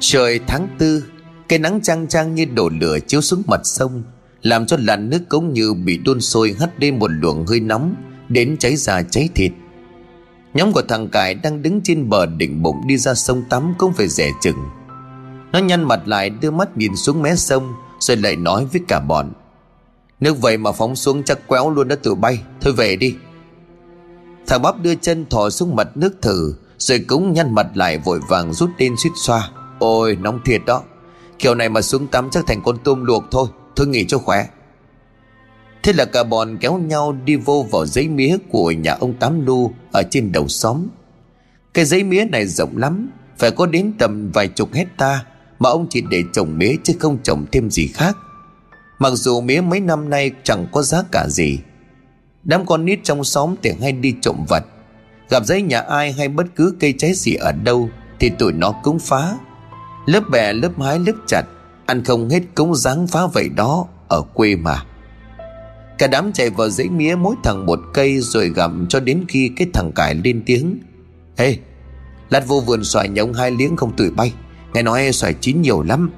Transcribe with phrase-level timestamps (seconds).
[0.00, 1.04] Trời tháng tư,
[1.48, 4.02] Cái nắng trang trang như đổ lửa chiếu xuống mặt sông,
[4.42, 7.94] Làm cho làn nước cống như bị đun sôi hắt lên một luồng hơi nóng,
[8.28, 9.52] Đến cháy da cháy thịt.
[10.54, 13.92] Nhóm của thằng Cải đang đứng trên bờ đỉnh bụng đi ra sông tắm cũng
[13.92, 14.56] phải rẻ chừng.
[15.52, 19.00] Nó nhăn mặt lại, đưa mắt nhìn xuống mé sông, Rồi lại nói với cả
[19.00, 19.32] bọn.
[20.20, 23.14] Nước vậy mà phóng xuống chắc quéo luôn đã tự bay, Thôi về đi.
[24.46, 28.20] Thằng bắp đưa chân thò xuống mặt nước thử, Rồi cũng nhăn mặt lại vội
[28.28, 29.50] vàng rút lên suýt xoa.
[29.78, 30.82] Ôi nóng thiệt đó
[31.38, 34.46] Kiểu này mà xuống tắm chắc thành con tôm luộc thôi Thôi nghỉ cho khỏe
[35.82, 39.46] Thế là cả bọn kéo nhau đi vô vào giấy mía của nhà ông Tám
[39.46, 40.86] Lu ở trên đầu xóm.
[41.74, 45.24] Cái giấy mía này rộng lắm, phải có đến tầm vài chục hecta
[45.58, 48.16] mà ông chỉ để trồng mía chứ không trồng thêm gì khác.
[48.98, 51.58] Mặc dù mía mấy năm nay chẳng có giá cả gì.
[52.44, 54.64] Đám con nít trong xóm thì hay đi trộm vật.
[55.30, 57.88] Gặp giấy nhà ai hay bất cứ cây trái gì ở đâu
[58.20, 59.38] thì tụi nó cũng phá.
[60.08, 61.42] Lớp bè lớp hái lớp chặt,
[61.86, 64.84] ăn không hết cũng dáng phá vậy đó ở quê mà.
[65.98, 69.50] Cả đám chạy vào dãy mía mỗi thằng một cây rồi gặm cho đến khi
[69.56, 70.78] cái thằng cải lên tiếng.
[71.36, 71.58] Ê,
[72.30, 74.32] lát vô vườn xoài nhà ông hai liếng không tuổi bay.
[74.74, 76.10] Nghe nói xoài chín nhiều lắm.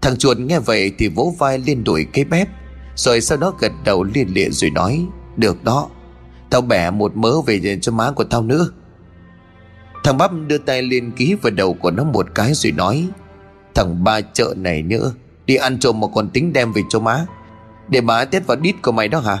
[0.00, 2.48] Thằng chuột nghe vậy thì vỗ vai lên đuổi cái bếp.
[2.96, 5.06] Rồi sau đó gật đầu liên lịa rồi nói.
[5.36, 5.88] Được đó,
[6.50, 8.68] tao bẻ một mớ về cho má của tao nữa.
[10.04, 13.08] Thằng bắp đưa tay lên ký vào đầu của nó một cái rồi nói.
[13.74, 15.12] Thằng ba chợ này nữa,
[15.46, 17.26] đi ăn trộm mà còn tính đem về cho má.
[17.88, 19.38] Để má tét vào đít của mày đó hả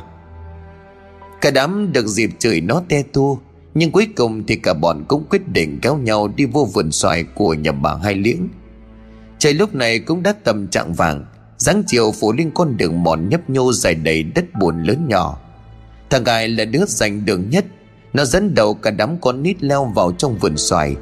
[1.40, 3.40] Cả đám được dịp chửi nó te tu
[3.74, 7.24] Nhưng cuối cùng thì cả bọn cũng quyết định kéo nhau đi vô vườn xoài
[7.24, 8.48] của nhà bà Hai Liễn
[9.38, 11.24] Trời lúc này cũng đã tầm trạng vàng
[11.56, 15.38] dáng chiều phủ lên con đường mòn nhấp nhô dài đầy đất buồn lớn nhỏ
[16.10, 17.64] Thằng gai là đứa giành đường nhất
[18.14, 20.96] nó dẫn đầu cả đám con nít leo vào trong vườn xoài.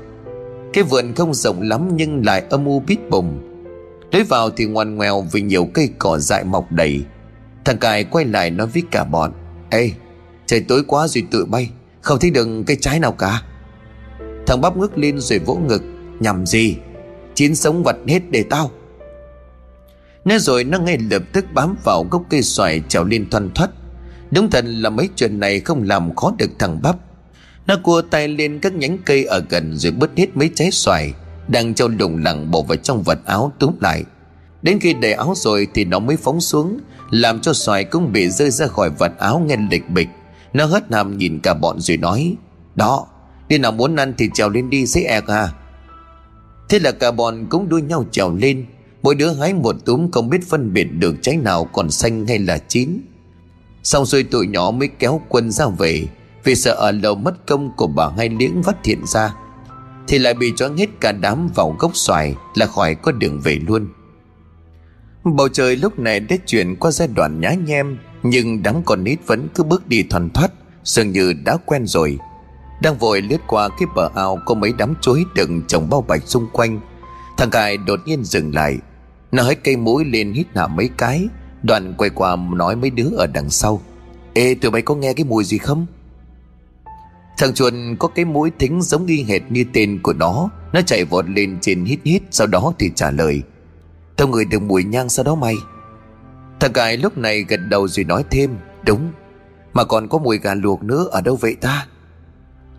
[0.72, 3.52] Cái vườn không rộng lắm nhưng lại âm u bít bùng
[4.12, 7.04] Lối vào thì ngoằn ngoèo vì nhiều cây cỏ dại mọc đầy.
[7.64, 9.32] Thằng Cài quay lại nói với cả bọn,
[9.70, 9.90] Ê,
[10.46, 13.42] trời tối quá rồi tự bay, Không thấy được cây trái nào cả.
[14.46, 15.82] Thằng bắp ngước lên rồi vỗ ngực,
[16.20, 16.76] Nhằm gì?
[17.34, 18.70] Chín sống vật hết để tao.
[20.24, 23.70] Nói rồi nó ngay lập tức bám vào gốc cây xoài trèo lên thoăn thoắt.
[24.32, 26.96] Đúng thật là mấy chuyện này không làm khó được thằng bắp.
[27.66, 31.12] Nó cua tay lên các nhánh cây ở gần rồi bứt hết mấy trái xoài,
[31.48, 34.04] Đang trâu đùng lẳng bộ vào trong vật áo túm lại.
[34.62, 36.78] Đến khi đầy áo rồi thì nó mới phóng xuống,
[37.10, 40.08] Làm cho xoài cũng bị rơi ra khỏi vật áo nghe lịch bịch.
[40.52, 42.36] Nó hất hàm nhìn cả bọn rồi nói,
[42.74, 43.06] Đó,
[43.48, 45.48] Đi nào muốn ăn thì trèo lên đi dễ ẹc à.
[46.68, 48.66] Thế là cả bọn cũng đua nhau trèo lên.
[49.02, 52.38] Mỗi đứa hái một túm không biết phân biệt được trái nào còn xanh hay
[52.38, 53.00] là chín.
[53.82, 56.06] Xong rồi tụi nhỏ mới kéo quân ra về,
[56.44, 59.34] Vì sợ ở lầu mất công của bà hai liếng phát hiện ra.
[60.08, 63.58] Thì lại bị choáng hết cả đám vào gốc xoài Là khỏi có đường về
[63.66, 63.88] luôn.
[65.24, 69.18] Bầu trời lúc này đã chuyển qua giai đoạn nhá nhem, Nhưng đám con nít
[69.26, 70.52] vẫn cứ bước đi thoăn thoắt
[70.84, 72.18] Dường như đã quen rồi.
[72.82, 76.22] Đang vội lướt qua cái bờ ao Có mấy đám chuối đựng trồng bao bạch
[76.26, 76.80] xung quanh.
[77.36, 78.78] Thằng cài đột nhiên dừng lại
[79.32, 81.28] Nó hết cây mũi lên hít hạ mấy cái.
[81.62, 83.80] Đoạn quay qua nói mấy đứa ở đằng sau.
[84.34, 85.86] Ê, tụi mày có nghe cái mùi gì không?
[87.38, 90.50] Thằng chuồn có cái mũi thính giống y hệt như tên của nó.
[90.72, 93.42] Nó chạy vọt lên trên hít hít, Sau đó thì trả lời.
[94.16, 95.54] Tao ngửi được mùi nhang sau đó mày.
[96.60, 98.56] Thằng cải lúc này gật đầu rồi nói thêm.
[98.86, 99.12] Đúng,
[99.72, 101.86] Mà còn có mùi gà luộc nữa ở đâu vậy ta?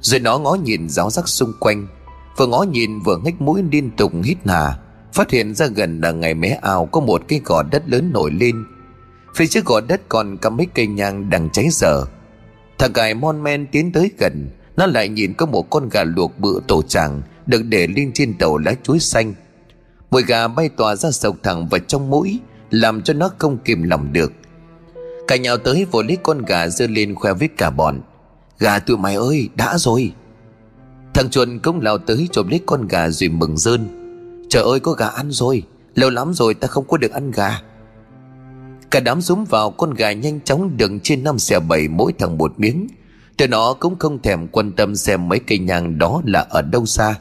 [0.02, 1.88] Rồi nó ngó nhìn giáo giác xung quanh,
[2.38, 4.78] Vừa ngó nhìn vừa ngách mũi liên tục hít hà,
[5.14, 8.32] Phát hiện ra gần là ngày mé ao Có một cái gò đất lớn nổi
[8.32, 8.66] lên.
[9.36, 12.06] Phía trước gò đất còn cả mấy cây nhang đang cháy dở.
[12.78, 16.40] Thằng gài mon men tiến tới gần, Nó lại nhìn có một con gà luộc
[16.40, 19.34] bự tổ tràng Được để lên trên đầu lá chuối xanh.
[20.12, 22.40] Mùi gà bay tỏa ra sộc thẳng vào trong mũi,
[22.70, 24.32] Làm cho nó không kìm lòng được.
[25.28, 28.02] Cả nhào tới vội lấy con gà dơ lên khoe với cả bọn.
[28.60, 30.14] Gà tụi mày ơi, đã rồi.
[31.14, 33.88] Thằng chuồn cũng lao tới chộp lấy con gà rồi mừng rơn.
[34.50, 35.64] Trời ơi, có gà ăn rồi.
[35.96, 37.62] Lâu lắm rồi ta không có được ăn gà.
[38.94, 42.38] Cả đám rúm vào, con gà nhanh chóng đựng trên năm xẻ bảy mỗi thằng
[42.38, 42.88] một miếng.
[43.38, 46.86] Tụi nó cũng không thèm quan tâm xem mấy cây nhang đó là ở đâu
[46.86, 47.16] xa.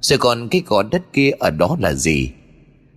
[0.00, 2.30] Rồi còn cái gò đất kia ở đó là gì?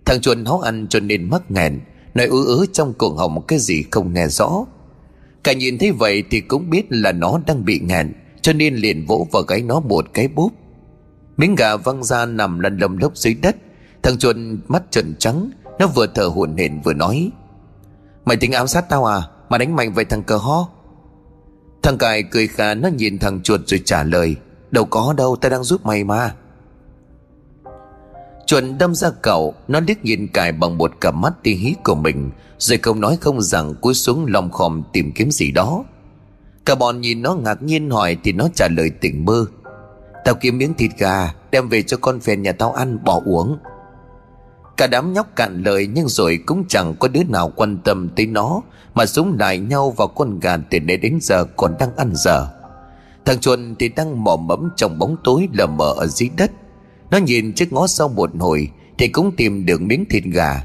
[0.04, 1.80] Thằng chuồn nó ăn cho nên mắc nghẹn,
[2.14, 4.64] Nói ứ ứ trong cổ họng cái gì không nghe rõ.
[5.44, 8.12] Cả nhìn thấy vậy thì cũng biết là nó đang bị nghẹn,
[8.42, 10.52] Cho nên liền vỗ vào gáy nó một cái búp
[11.36, 13.56] Miếng gà văng ra nằm lăn lầm lốc dưới đất.
[14.02, 17.30] Thằng chuồn mắt trần trắng, Nó vừa thở hổn hển vừa nói
[18.28, 19.22] Mày tính ám sát tao à?
[19.48, 20.68] Mà đánh mạnh vậy thằng cờ ho
[21.82, 24.36] Thằng cài cười khà, nó nhìn thằng chuột rồi trả lời,
[24.70, 26.34] Đâu có đâu, tao đang giúp mày mà.
[28.46, 31.94] Chuẩn đâm ra cậu, Nó liếc nhìn cài bằng một cặp mắt ti hí của
[31.94, 35.84] mình, Rồi không nói không rằng cúi xuống lòng khòm tìm kiếm gì đó.
[36.64, 39.46] Cả bọn nhìn nó ngạc nhiên hỏi Thì nó trả lời tỉnh mơ
[40.24, 43.58] Tao kiếm miếng thịt gà, Đem về cho con phèn nhà tao ăn, bỏ uống.
[44.78, 48.26] Cả đám nhóc cạn lời Nhưng rồi cũng chẳng có đứa nào quan tâm tới
[48.26, 48.62] nó,
[48.94, 52.48] Mà súng lại nhau vào con gà Từ nãy đến giờ còn đang ăn giờ
[53.24, 56.50] Thằng chuồn thì đang mò mẫm trong bóng tối lờ mờ ở dưới đất.
[57.10, 60.64] Nó nhìn chiếc ngó sau một hồi Thì cũng tìm được miếng thịt gà,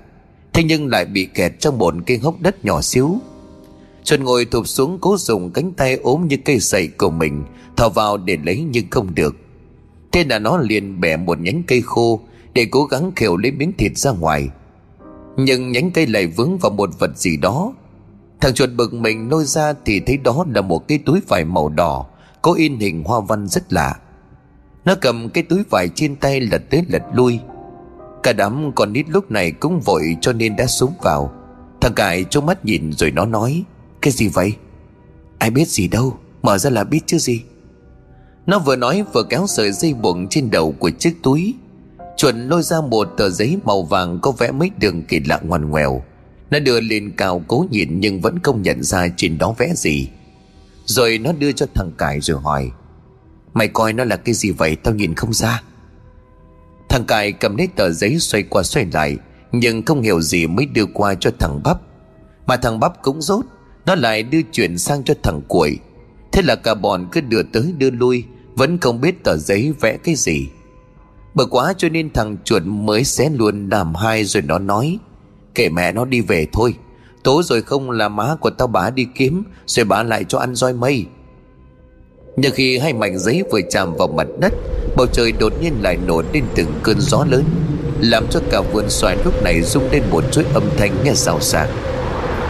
[0.53, 3.17] Thế nhưng lại bị kẹt trong một cây hốc đất nhỏ xíu.
[4.03, 7.43] Chuồn ngồi thụp xuống cố dùng cánh tay ốm như cây sậy của mình,
[7.77, 9.35] Thò vào để lấy nhưng không được.
[10.11, 12.19] Thế là nó liền bẻ một nhánh cây khô
[12.53, 14.49] để cố gắng khều lấy miếng thịt ra ngoài.
[15.37, 17.73] Nhưng nhánh cây lại vướng vào một vật gì đó.
[18.41, 21.69] Thằng chuột bực mình nôi ra thì thấy đó là một cái túi vải màu
[21.69, 22.05] đỏ,
[22.41, 23.95] Có in hình hoa văn rất lạ.
[24.85, 27.39] Nó cầm cái túi vải trên tay lật tới lật lui.
[28.23, 31.33] Cả đám con nít lúc này cũng vội cho nên đã xuống vào.
[31.81, 33.63] Thằng cải trông mắt nhìn rồi nó nói,
[34.01, 34.53] Cái gì vậy?
[35.37, 37.43] Ai biết gì đâu, Mở ra là biết chứ gì?
[38.45, 41.55] Nó vừa nói vừa kéo sợi dây buộc trên đầu của chiếc túi.
[42.17, 45.69] Chuẩn lôi ra một tờ giấy màu vàng Có vẽ mấy đường kỳ lạ ngoằn
[45.69, 46.03] ngoèo.
[46.51, 50.09] Nó đưa lên cao cố nhìn Nhưng vẫn không nhận ra trên đó vẽ gì.
[50.85, 52.71] Rồi nó đưa cho thằng cải rồi hỏi,
[53.53, 54.75] Mày coi nó là cái gì vậy?
[54.75, 55.61] Tao nhìn không ra.
[56.89, 59.17] Thằng cải cầm lấy tờ giấy xoay qua xoay lại,
[59.51, 61.77] Nhưng không hiểu gì mới đưa qua cho thằng bắp.
[62.45, 63.45] Mà thằng bắp cũng rốt,
[63.85, 65.79] Nó lại đưa chuyển sang cho thằng cuội.
[66.31, 68.23] Thế là cả bọn cứ đưa tới đưa lui,
[68.55, 70.47] Vẫn không biết tờ giấy vẽ cái gì.
[71.33, 74.99] Bởi quá cho nên thằng chuột mới xé luôn làm hai rồi nó nói
[75.55, 76.73] Kể mẹ nó đi về thôi.
[77.23, 80.55] Tối rồi không là má của tao bá đi kiếm, Rồi bá lại cho ăn
[80.55, 81.05] roi mây.
[82.37, 84.53] Nhưng khi hai mảnh giấy vừa chạm vào mặt đất,
[84.95, 87.43] Bầu trời đột nhiên lại nổ lên từng cơn gió lớn,
[87.99, 91.39] Làm cho cả vườn xoài lúc này rung lên một chuỗi âm thanh nghe rào
[91.39, 91.69] sạc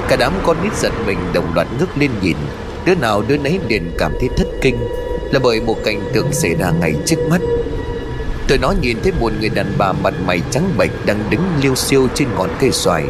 [0.09, 2.37] Cả đám con nít giật mình đồng loạt ngước lên nhìn,
[2.85, 4.77] Đứa nào đứa nấy liền cảm thấy thất kinh,
[5.31, 7.41] Là bởi một cảnh tượng xảy ra ngay trước mắt.
[8.53, 11.75] Tụi nó nhìn thấy một người đàn bà mặt mày trắng bệch Đang đứng liêu
[11.75, 13.03] siêu trên ngọn cây xoài.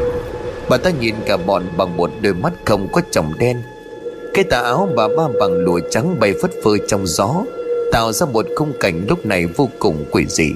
[0.69, 3.61] Bà ta nhìn cả bọn bằng một đôi mắt không có tròng đen.
[4.33, 7.43] Cái tà áo bà ba bằng lụa trắng bay phất phơ trong gió
[7.91, 10.51] Tạo ra một khung cảnh lúc này vô cùng quỷ dị.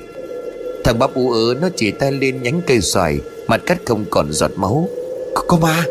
[0.84, 4.34] Thằng bắp ú ớ nó chỉ tay lên nhánh cây xoài Mặt cắt không còn
[4.34, 4.90] giọt máu.
[5.36, 5.84] Có, có ma.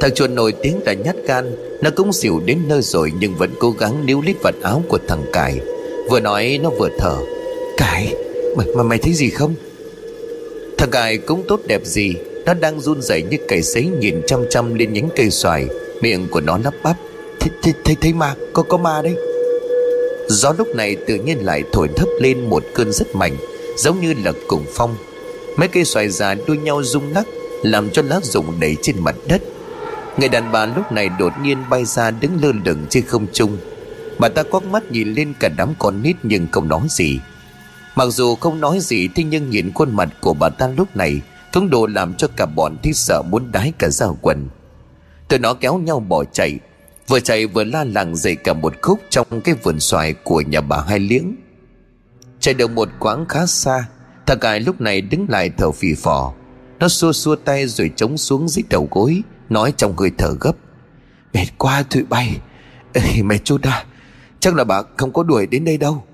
[0.00, 3.50] Thằng chuột nổi tiếng là nhát gan Nó cũng xỉu đến nơi rồi Nhưng vẫn
[3.58, 5.60] cố gắng níu lít vật áo của thằng Cải
[6.10, 7.16] Vừa nói nó vừa thở.
[7.76, 8.14] Cải
[8.56, 9.54] Mày, mà mày thấy gì không?
[10.78, 12.14] Thằng Cải cũng tốt đẹp gì
[12.46, 15.66] Nó đang run rẩy như cày sấy Nhìn chăm chăm lên nhánh cây xoài.
[16.00, 16.96] Miệng của nó lắp bắp.
[17.40, 19.16] Thấy, thấy, thấy ma Có có ma đấy.
[20.28, 23.36] Gió lúc này tự nhiên lại thổi thấp lên một cơn rất mạnh
[23.76, 24.96] Giống như là cùng phong.
[25.56, 27.26] Mấy cây xoài già đua nhau rung lắc
[27.62, 29.42] Làm cho lá rụng đầy trên mặt đất.
[30.16, 33.56] Người đàn bà lúc này đột nhiên bay ra đứng lơ lửng trên không trung
[34.18, 37.20] Bà ta quắc mắt nhìn lên cả đám con nít nhưng không nói gì.
[37.94, 41.20] Mặc dù không nói gì thế nhưng nhìn khuôn mặt của bà ta lúc này
[41.52, 44.48] Thống đồ làm cho cả bọn thích sợ muốn đái cả ra quần.
[45.28, 46.58] Tụi nó kéo nhau bỏ chạy.
[47.08, 50.60] Vừa chạy vừa la làng dậy cả một khúc Trong cái vườn xoài của nhà
[50.60, 51.36] bà Hai Liếng.
[52.40, 53.84] Chạy được một quãng khá xa
[54.26, 56.32] Thằng cải lúc này đứng lại thở phì phò.
[56.78, 60.52] Nó xua xua tay rồi chống xuống dưới đầu gối Nói trong hơi thở gấp.
[61.34, 62.36] Mệt quá tụi bay.
[62.92, 63.84] Ê, Mệt chút à
[64.42, 66.04] Chắc là bà không có đuổi đến đây đâu.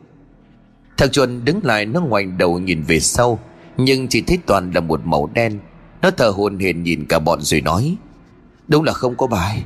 [0.97, 3.39] Thằng chuồn đứng lại, nó ngoảnh đầu nhìn về sau,
[3.77, 5.59] Nhưng chỉ thấy toàn là một màu đen.
[6.03, 7.97] Nó thở hồn hển nhìn cả bọn rồi nói,
[8.69, 9.65] Đúng là không có bài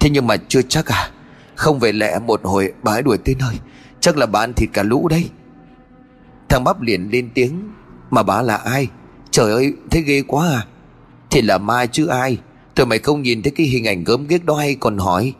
[0.00, 1.10] Thế nhưng mà chưa chắc à?
[1.54, 3.54] Không về lẽ một hồi bà ấy đuổi tới nơi
[4.00, 5.30] Chắc là bà ăn thịt cả lũ đây
[6.48, 7.70] Thằng bắp liền lên tiếng,
[8.10, 8.88] Mà bà là ai?
[9.30, 10.66] Trời ơi thấy ghê quá à.
[11.30, 12.38] Thì là ma chứ ai?
[12.74, 15.34] Tụi mày không nhìn thấy cái hình ảnh gớm ghiếc đó hay còn hỏi.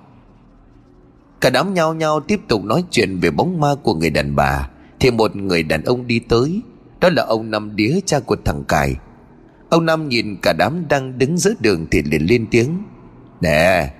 [1.44, 4.68] Cả đám nhau nhau tiếp tục nói chuyện về bóng ma của người đàn bà.
[5.00, 6.60] Thì một người đàn ông đi tới.
[7.00, 8.96] Đó là ông Năm Đía, cha của thằng Cải
[9.68, 12.82] Ông Năm nhìn cả đám đang đứng giữa đường thì liền lên tiếng.
[13.40, 13.90] Nè,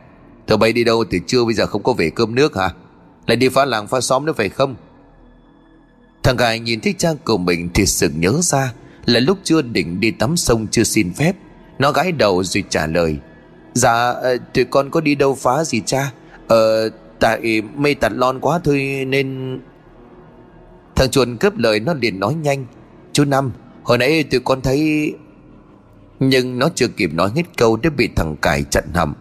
[0.47, 2.71] Tụi bay đi đâu từ trưa bây giờ không có về cơm nước hả?
[3.27, 4.75] Lại đi phá làng phá xóm nữa phải không?
[6.23, 8.73] Thằng Cải nhìn thấy cha của mình thì sực nhớ ra
[9.07, 11.33] Là lúc chưa định đi tắm sông chưa xin phép,
[11.79, 13.17] Nó gãi đầu rồi trả lời.
[13.75, 16.13] Dạ ờ, tụi con có đi đâu phá gì cha?
[16.49, 19.59] Ờ tại mây tạt lon quá thôi nên
[20.97, 22.67] Thằng chuồn cướp lời nó liền nói nhanh.
[23.13, 23.53] Chú Năm,
[23.83, 25.13] Hồi nãy tụi con thấy,
[26.21, 29.15] Nhưng nó chưa kịp nói hết câu Đã bị thằng cải chặn hầm.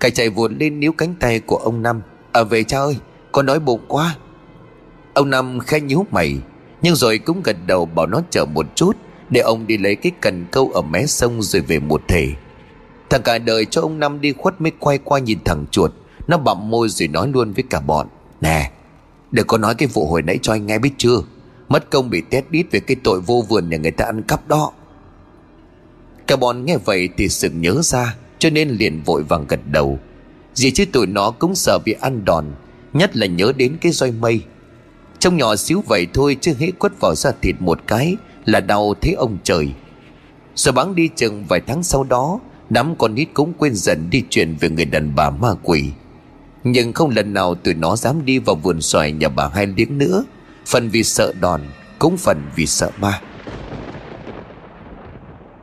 [0.00, 2.02] Cải chạy vụt lên níu cánh tay của ông Năm.
[2.32, 2.96] À về cha ơi,
[3.32, 4.16] Con đói bụng quá.
[5.14, 6.38] Ông Năm khẽ nhíu mày,
[6.82, 8.96] Nhưng rồi cũng gật đầu bảo nó chờ một chút,
[9.30, 12.28] Để ông đi lấy cái cần câu ở mé sông rồi về một thể.
[13.10, 15.92] Thằng cả đời cho ông Năm đi khuất mới quay qua nhìn thằng chuột.
[16.28, 18.06] Nó bặm môi rồi nói luôn với cả bọn.
[18.40, 18.70] Nè,
[19.30, 21.22] Đừng có nói cái vụ hồi nãy cho anh nghe biết chưa?
[21.68, 24.48] Mất công bị tét đít về cái tội vô vườn nhà người ta ăn cắp
[24.48, 24.72] đó.
[26.26, 29.98] Cả bọn nghe vậy thì sực nhớ ra, Cho nên liền vội vàng gật đầu.
[30.54, 32.44] Gì chứ tụi nó cũng sợ bị ăn đòn,
[32.92, 34.42] Nhất là nhớ đến cái roi mây.
[35.18, 38.94] Trông nhỏ xíu vậy thôi chứ hễ quất vào da thịt một cái Là đau
[39.00, 39.72] thế ông trời.
[40.54, 44.24] Rồi bán đi chừng vài tháng sau đó, Đám con nít cũng quên dần đi
[44.30, 45.90] chuyện về người đàn bà ma quỷ.
[46.64, 49.98] Nhưng không lần nào tụi nó dám đi vào vườn xoài nhà bà hai liếng
[49.98, 50.24] nữa.
[50.66, 51.60] Phần vì sợ đòn,
[51.98, 53.20] Cũng phần vì sợ ma.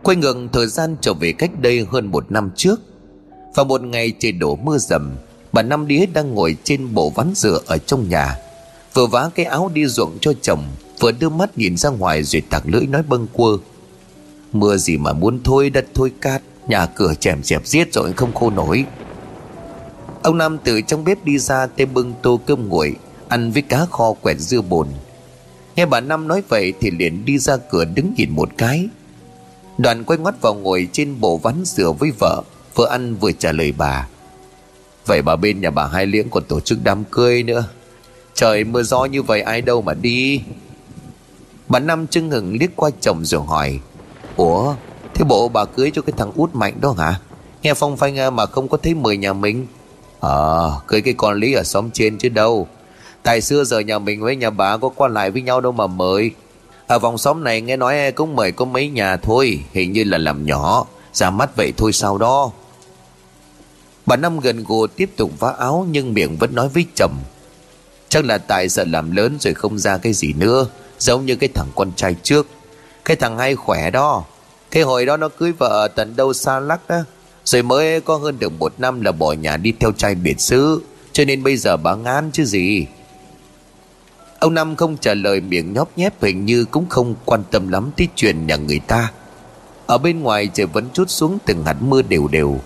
[0.03, 2.79] Quay ngược thời gian trở về cách đây hơn một năm trước,
[3.55, 5.15] Vào một ngày trời đổ mưa rầm,
[5.51, 8.35] Bà Năm Đía đang ngồi trên bộ ván dựa ở trong nhà,
[8.93, 10.63] Vừa vá cái áo đi ruộng cho chồng,
[10.99, 13.57] Vừa đưa mắt nhìn ra ngoài rồi tặc lưỡi nói bâng quơ.
[14.51, 18.33] Mưa gì mà muốn thôi, đất thôi cát, Nhà cửa chèm chẹp giết rồi không
[18.33, 18.85] khô nổi.
[20.27, 22.95] Ông Nam từ trong bếp đi ra tay bưng tô cơm nguội,
[23.27, 24.87] Ăn với cá kho quẹt dưa bồn.
[25.75, 28.87] Nghe bà Năm nói vậy thì liền đi ra cửa đứng nhìn một cái.
[29.77, 32.41] Đoàn quay ngoắt vào ngồi trên bộ ván rửa với vợ,
[32.75, 34.07] Vừa ăn vừa trả lời bà.
[35.05, 37.63] Vậy bà bên nhà bà Hai Liễn còn tổ chức đám cưới nữa.
[38.33, 40.41] Trời, mưa gió như vậy ai đâu mà đi.
[41.67, 43.79] Bà Năm chưng ngừng liếc qua chồng rồi hỏi,
[44.35, 44.75] Ủa,
[45.13, 47.19] Thế bộ bà cưới cho cái thằng út mạnh đó hả?
[47.61, 49.67] Nghe phong phanh à mà không có thấy mời nhà mình.
[50.19, 52.67] Ờ à, cưới cái con Lý ở xóm trên chứ đâu.
[53.23, 55.87] Tại xưa giờ nhà mình với nhà bà có qua lại với nhau đâu mà
[55.87, 56.31] mời.
[56.87, 60.17] Ở vòng xóm này nghe nói cũng mời có mấy nhà thôi Hình như là
[60.17, 60.85] làm nhỏ.
[61.13, 62.51] Ra mắt vậy thôi sao đó.
[64.05, 67.15] Bà Năm gần gù tiếp tục vá áo Nhưng miệng vẫn nói với chồng.
[68.09, 70.67] Chắc là tại sợ làm lớn rồi không ra cái gì nữa
[70.99, 72.47] Giống như cái thằng con trai trước.
[73.05, 74.23] Cái thằng hay khỏe đó.
[74.71, 77.03] Cái hồi đó nó cưới vợ ở tận đâu xa lắc á.
[77.47, 80.81] Rồi mới có hơn được một năm là bỏ nhà đi theo trai biệt xứ.
[81.11, 82.85] Cho nên bây giờ bà ngán chứ gì.
[84.39, 87.91] Ông Năm không trả lời miệng nhóp nhép, hình như cũng không quan tâm lắm
[87.97, 89.11] tới chuyện nhà người ta.
[89.85, 92.59] Ở bên ngoài trời vẫn chút xuống từng hạt mưa đều đều.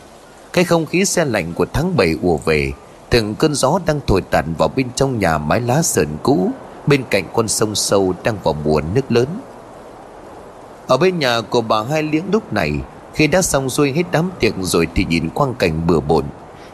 [0.53, 2.71] Cái không khí xe lạnh của tháng 7 ùa về,
[3.09, 6.51] Từng cơn gió đang thổi tàn vào bên trong nhà mái lá sờn cũ,
[6.87, 9.27] Bên cạnh con sông sâu đang vào mùa nước lớn.
[10.87, 12.71] Ở bên nhà của bà Hai Liễng lúc này
[13.13, 16.25] khi đã xong xuôi hết đám tiệc rồi thì nhìn quang cảnh bừa bộn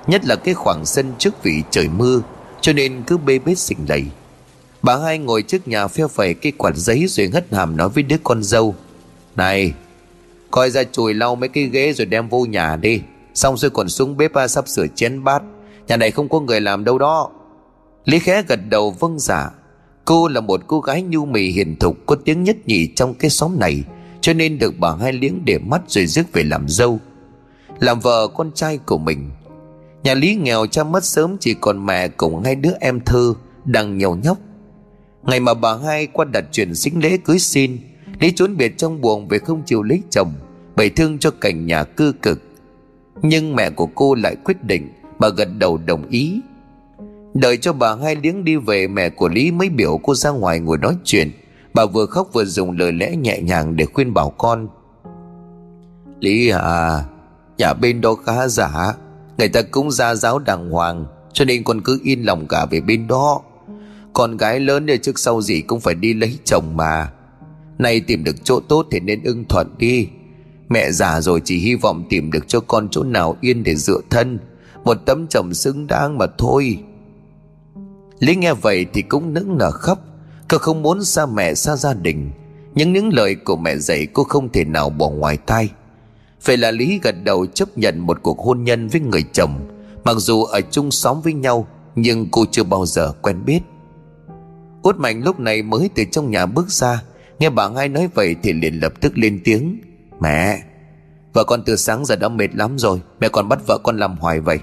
[0.08, 2.22] Nhất là cái khoảng sân trước vị trời mưa
[2.62, 4.06] Cho nên cứ bê bết xình lầy.
[4.82, 8.04] Bà hai ngồi trước nhà pheo phẩy cái quạt giấy rồi ngất hàm nói với
[8.04, 8.76] đứa con dâu
[9.36, 9.74] Này
[10.52, 13.02] Coi ra chùi lau mấy cái ghế rồi đem vô nhà đi.
[13.34, 15.42] Xong rồi còn xuống bếp à, sắp sửa chén bát.
[15.88, 17.30] Nhà này không có người làm đâu đó.
[18.06, 19.50] Lý khẽ gật đầu vâng giả dạ.
[20.06, 23.30] Cô là một cô gái nhu mì hiền thục Có tiếng nhất nhì trong cái
[23.30, 23.84] xóm này.
[24.22, 27.00] Cho nên được bà hai liếng để mắt rồi rước về làm dâu.
[27.80, 29.30] Làm vợ con trai của mình.
[30.04, 33.34] Nhà Lý nghèo cha mất sớm Chỉ còn mẹ cùng hai đứa em thơ
[33.66, 34.38] Đang nhiều nhóc.
[35.24, 37.78] Ngày mà bà hai qua đặt chuyện xính lễ cưới xin,
[38.20, 40.34] Lý trốn biệt trong buồng về không chịu lấy chồng,
[40.76, 42.42] bày thương cho cảnh nhà cư cực.
[43.22, 46.42] Nhưng mẹ của cô lại quyết định Bà gật đầu đồng ý.
[47.34, 50.60] Đợi cho bà hai liếng đi về, Mẹ của Lý mới biểu cô ra ngoài
[50.60, 51.32] ngồi nói chuyện.
[51.78, 54.68] Bà vừa khóc vừa dùng lời lẽ nhẹ nhàng Để khuyên bảo con.
[56.20, 57.04] Lý à
[57.58, 58.94] Nhà bên đó khá giả.
[59.38, 62.82] Người ta cũng ra giáo đàng hoàng, Cho nên con cứ yên lòng cả về
[62.82, 63.42] bên đó.
[64.14, 67.12] Con gái lớn thì trước sau gì cũng phải đi lấy chồng mà.
[67.78, 70.08] Nay tìm được chỗ tốt thì nên ưng thuận đi.
[70.70, 74.02] Mẹ già rồi chỉ hy vọng tìm được cho con chỗ nào yên để dựa
[74.10, 74.40] thân.
[74.84, 76.78] Một tấm chồng xứng đáng mà thôi.
[78.20, 80.00] Lý nghe vậy thì cũng nững nở khóc.
[80.50, 82.32] Cô không muốn xa mẹ xa gia đình,
[82.76, 85.70] Nhưng những lời của mẹ dạy cô không thể nào bỏ ngoài tai.
[86.46, 89.60] Vậy là Lý gật đầu chấp nhận một cuộc hôn nhân với người chồng,
[90.04, 93.60] Mặc dù ở chung xóm với nhau, Nhưng cô chưa bao giờ quen biết.
[94.82, 97.04] Út Mạnh lúc này mới từ trong nhà bước ra,
[97.40, 99.82] Nghe bà ngay nói vậy thì liền lập tức lên tiếng.
[100.20, 100.64] Mẹ,
[101.34, 104.18] Vợ con từ sáng giờ đã mệt lắm rồi, Mẹ còn bắt vợ con làm
[104.18, 104.60] hoài vậy,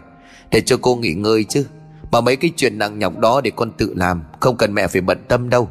[0.51, 1.67] Để cho cô nghỉ ngơi chứ.
[2.15, 5.01] Mà mấy cái chuyện nặng nhọc đó để con tự làm, Không cần mẹ phải
[5.01, 5.69] bận tâm đâu.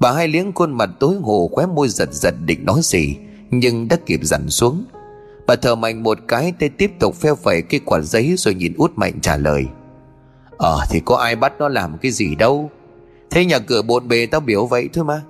[0.00, 3.16] Bà hai liếng khuôn mặt tối hồ khóe môi giật giật định nói gì,
[3.50, 4.84] Nhưng đã kịp dằn xuống.
[5.46, 8.74] Bà thở mạnh một cái tay tiếp tục pheo phẩy cái quả giấy rồi nhìn
[8.76, 9.64] út mạnh trả lời.
[10.56, 12.70] Ờ thì có ai bắt nó làm cái gì đâu.
[13.30, 15.22] Thế nhà cửa bộn bề tao biểu vậy thôi mà.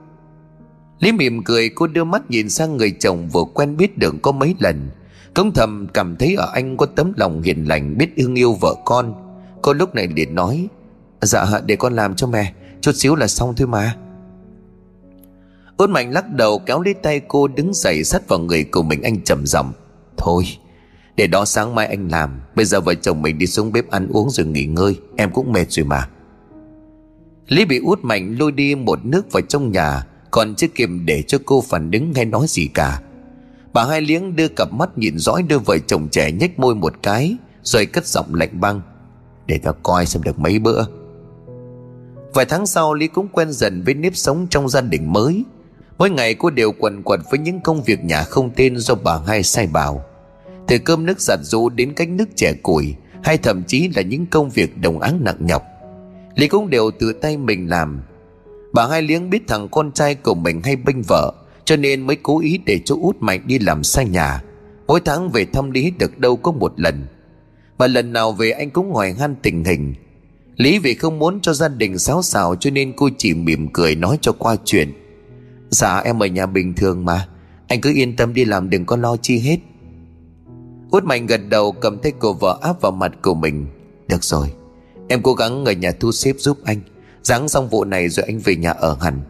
[0.98, 4.32] Lý mỉm cười, cô đưa mắt nhìn sang người chồng vừa quen biết được có
[4.32, 4.90] mấy lần.
[5.34, 8.74] Công thầm cảm thấy ở anh có tấm lòng hiền lành, biết thương yêu vợ
[8.84, 9.31] con.
[9.62, 10.68] Cô lúc này liền nói
[11.20, 13.96] Dạ để con làm cho mẹ, Chút xíu là xong thôi mà.
[15.76, 19.02] Út Mạnh lắc đầu kéo lấy tay cô đứng dậy sát vào người của mình.
[19.02, 19.72] Anh trầm giọng,
[20.16, 20.44] Thôi,
[21.16, 22.40] để đó sáng mai anh làm.
[22.54, 25.52] Bây giờ vợ chồng mình đi xuống bếp ăn uống rồi nghỉ ngơi, Em cũng
[25.52, 26.08] mệt rồi mà.
[27.48, 31.22] Lý bị út mạnh lôi đi một nước vào trong nhà, Còn chưa kịp để
[31.22, 33.00] cho cô phản ứng hay nói gì cả.
[33.72, 36.94] Bà hai liếng đưa cặp mắt nhìn dõi đôi vợ chồng trẻ nhếch môi một
[37.02, 38.80] cái, Rồi cất giọng lạnh băng
[39.46, 40.84] để tao coi xem được mấy bữa.
[42.34, 45.44] Vài tháng sau, Lý cũng quen dần với nếp sống trong gia đình mới.
[45.98, 49.18] Mỗi ngày cô đều quần quật với những công việc nhà không tên do bà
[49.26, 50.04] hai sai bảo.
[50.66, 52.94] Từ cơm nước giặt rũ đến cách nước trẻ củi,
[53.24, 55.62] hay thậm chí là những công việc đồng áng nặng nhọc.
[56.34, 58.02] Lý cũng đều tự tay mình làm.
[58.72, 61.32] Bà hai liếng biết thằng con trai của mình hay bênh vợ,
[61.64, 64.42] cho nên mới cố ý để cho út mạnh đi làm xa nhà.
[64.86, 67.06] Mỗi tháng về thăm lý được đâu có một lần
[67.82, 69.94] và lần nào về anh cũng hỏi han tình hình.
[70.56, 73.94] Lý vì không muốn cho gia đình xáo xào cho nên cô chỉ mỉm cười
[73.94, 74.92] nói cho qua chuyện.
[75.70, 77.28] Dạ em ở nhà bình thường mà.
[77.68, 79.58] Anh cứ yên tâm đi làm đừng có lo chi hết.
[80.90, 83.66] Út Mạnh gật đầu cầm tay cô vợ áp vào mặt của mình.
[84.08, 84.52] Được rồi,
[85.08, 86.80] Em cố gắng ở nhà thu xếp giúp anh.
[87.22, 89.20] Ráng xong vụ này rồi anh về nhà ở hẳn.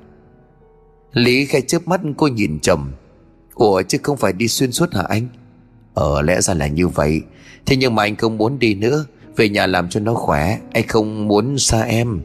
[1.13, 2.93] Lý khai chớp mắt, cô nhìn chồng
[3.55, 5.29] Ủa, chứ không phải đi xuyên suốt hả anh?
[5.95, 7.23] Ờ lẽ ra là như vậy.
[7.67, 9.07] Thế nhưng mà anh không muốn đi nữa.
[9.37, 10.59] Về nhà làm cho nó khỏe.
[10.73, 12.21] Anh không muốn xa em.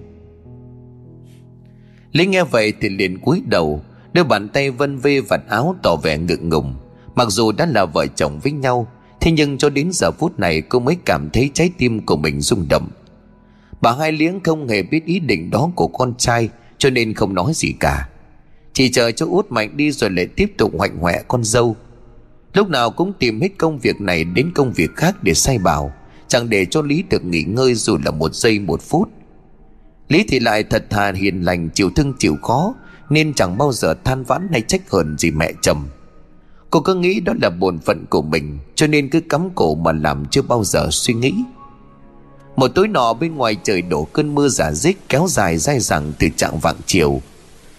[2.12, 3.82] Lý nghe vậy thì liền cúi đầu,
[4.14, 6.76] Đưa bàn tay vân vê vạt áo tỏ vẻ ngượng ngùng.
[7.16, 8.88] Mặc dù đã là vợ chồng với nhau,
[9.22, 12.42] Thế nhưng cho đến giờ phút này cô mới cảm thấy trái tim của mình
[12.42, 12.90] rung động.
[13.82, 17.34] Bà hai liếng không hề biết ý định đó của con trai, Cho nên không
[17.34, 18.10] nói gì cả.
[18.74, 21.76] Chỉ chờ cho út mạnh đi rồi lại tiếp tục hoạnh hoẹ con dâu.
[22.54, 25.94] Lúc nào cũng tìm hết công việc này đến công việc khác để say bảo,
[26.28, 29.10] Chẳng để cho Lý được nghỉ ngơi dù là một giây một phút.
[30.08, 32.76] Lý thì lại thật thà hiền lành, chịu thương chịu khó,
[33.10, 35.84] Nên chẳng bao giờ than vãn hay trách hờn gì mẹ chồng.
[36.70, 39.92] Cô cứ nghĩ đó là bổn phận của mình, Cho nên cứ cắm cổ mà
[39.92, 41.34] làm chưa bao giờ suy nghĩ.
[42.56, 46.14] Một tối nọ bên ngoài trời đổ cơn mưa giả dích Kéo dài dai dẳng
[46.20, 47.22] từ trạng vạng chiều.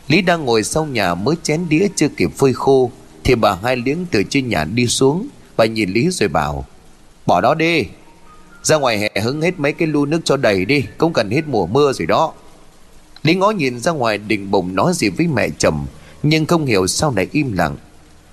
[0.08, 2.90] Lý đang ngồi sau nhà mới chén đĩa chưa kịp phơi khô
[3.28, 6.64] thì bà hai liếng từ trên nhà đi xuống Bà nhìn Lý rồi bảo,
[7.26, 7.84] Bỏ đó đi.
[8.62, 11.42] Ra ngoài hè hứng hết mấy cái lu nước cho đầy đi, Cũng cần hết
[11.48, 12.32] mùa mưa rồi đó.
[13.22, 15.86] Lý ngó nhìn ra ngoài đình bụng nói gì với mẹ chồng,
[16.22, 17.76] Nhưng không hiểu sao lại im lặng.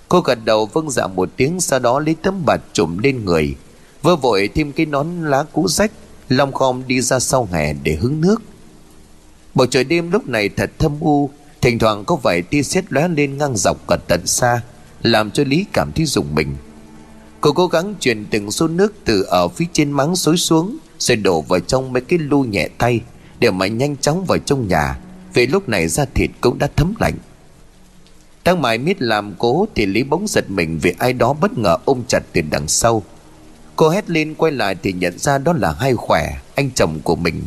[0.10, 3.56] Cô gật đầu vâng dạ một tiếng, Sau đó lấy tấm bạt trùm lên người.
[4.02, 5.92] Vơ vội thêm cái nón lá cũ rách,
[6.30, 8.42] Long khom đi ra sau hè để hứng nước.
[9.56, 11.30] Bầu trời đêm lúc này thật thâm u,
[11.62, 14.62] Thỉnh thoảng có vài tia sét lóe lên ngang dọc cả tận xa.
[15.06, 16.56] Làm cho Lý cảm thấy rùng mình
[17.42, 21.16] Cô cố gắng chuyển từng số nước từ ở phía trên mắng xối xuống Rồi
[21.16, 23.02] đổ vào trong mấy cái lu nhẹ tay
[23.40, 25.00] Để mà nhanh chóng vào trong nhà
[25.34, 27.14] Vì lúc này da thịt cũng đã thấm lạnh
[28.46, 31.78] đang mãi miết làm cố thì Lý bỗng giật mình vì ai đó bất ngờ
[31.86, 33.04] ôm chặt từ đằng sau.
[33.76, 37.16] Cô hét lên quay lại thì nhận ra đó là hai khỏe, anh chồng của
[37.16, 37.42] mình.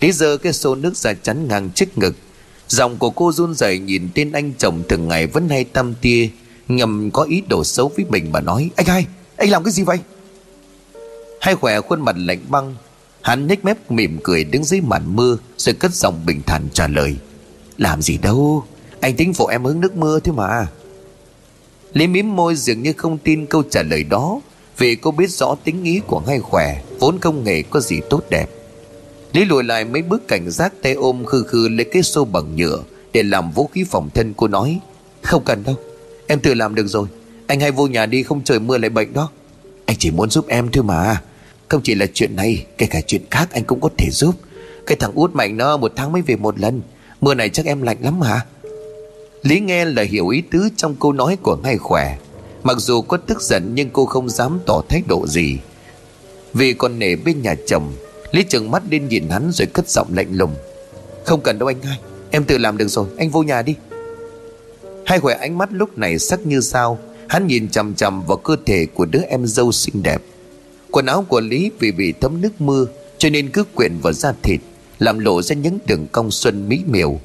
[0.00, 2.16] Lý giơ cái xô nước ra chắn ngang trước ngực.
[2.68, 6.28] Giọng của cô run rẩy nhìn tên anh chồng thường ngày vẫn hay tâm tia,
[6.68, 9.82] ngầm có ý đồ xấu với mình mà nói Anh hai, anh làm cái gì
[9.82, 9.98] vậy?
[11.40, 12.74] Hai khỏe khuôn mặt lạnh băng,
[13.20, 16.88] hắn nhếch mép mỉm cười đứng dưới màn mưa rồi cất giọng bình thản trả
[16.88, 17.16] lời.
[17.78, 18.64] Làm gì đâu,
[19.00, 20.66] anh tính phụ em hứng nước mưa thế mà
[21.92, 24.40] Lý mím môi dường như không tin câu trả lời đó
[24.78, 28.22] Vì cô biết rõ tính ý của hai khỏe Vốn không hề có gì tốt
[28.30, 28.50] đẹp
[29.32, 32.56] Lý lùi lại mấy bước cảnh giác tay ôm khư khư lấy cái xô bằng
[32.56, 32.78] nhựa
[33.12, 34.80] Để làm vũ khí phòng thân cô nói
[35.22, 35.76] Không cần đâu
[36.26, 37.08] Em tự làm được rồi.
[37.46, 39.30] Anh hay vô nhà đi không trời mưa lại bệnh đó.
[39.86, 41.22] Anh chỉ muốn giúp em thôi mà.
[41.68, 44.34] Không chỉ là chuyện này, Kể cả chuyện khác anh cũng có thể giúp.
[44.86, 46.80] Cái thằng út mạnh nó một tháng mới về một lần.
[47.20, 48.40] Mưa này chắc em lạnh lắm hả?
[49.42, 52.18] Lý nghe là hiểu ý tứ trong câu nói của ngay khỏe.
[52.62, 55.58] Mặc dù có tức giận nhưng cô không dám tỏ thái độ gì.
[56.54, 57.92] Vì còn nể bên nhà chồng,
[58.32, 60.54] Lý trừng mắt lên nhìn hắn rồi cất giọng lạnh lùng.
[61.24, 61.98] Không cần đâu anh hai,
[62.30, 63.74] Em tự làm được rồi, anh vô nhà đi.
[65.06, 66.98] Hai khỏe ánh mắt lúc này sắc như sao.
[67.28, 70.22] Hắn nhìn chằm chằm vào cơ thể của đứa em dâu xinh đẹp.
[70.90, 72.86] Quần áo của Lý vì bị thấm nước mưa,
[73.18, 74.60] Cho nên cứ quyện vào da thịt,
[74.98, 77.20] Làm lộ ra những đường cong xuân mỹ miều.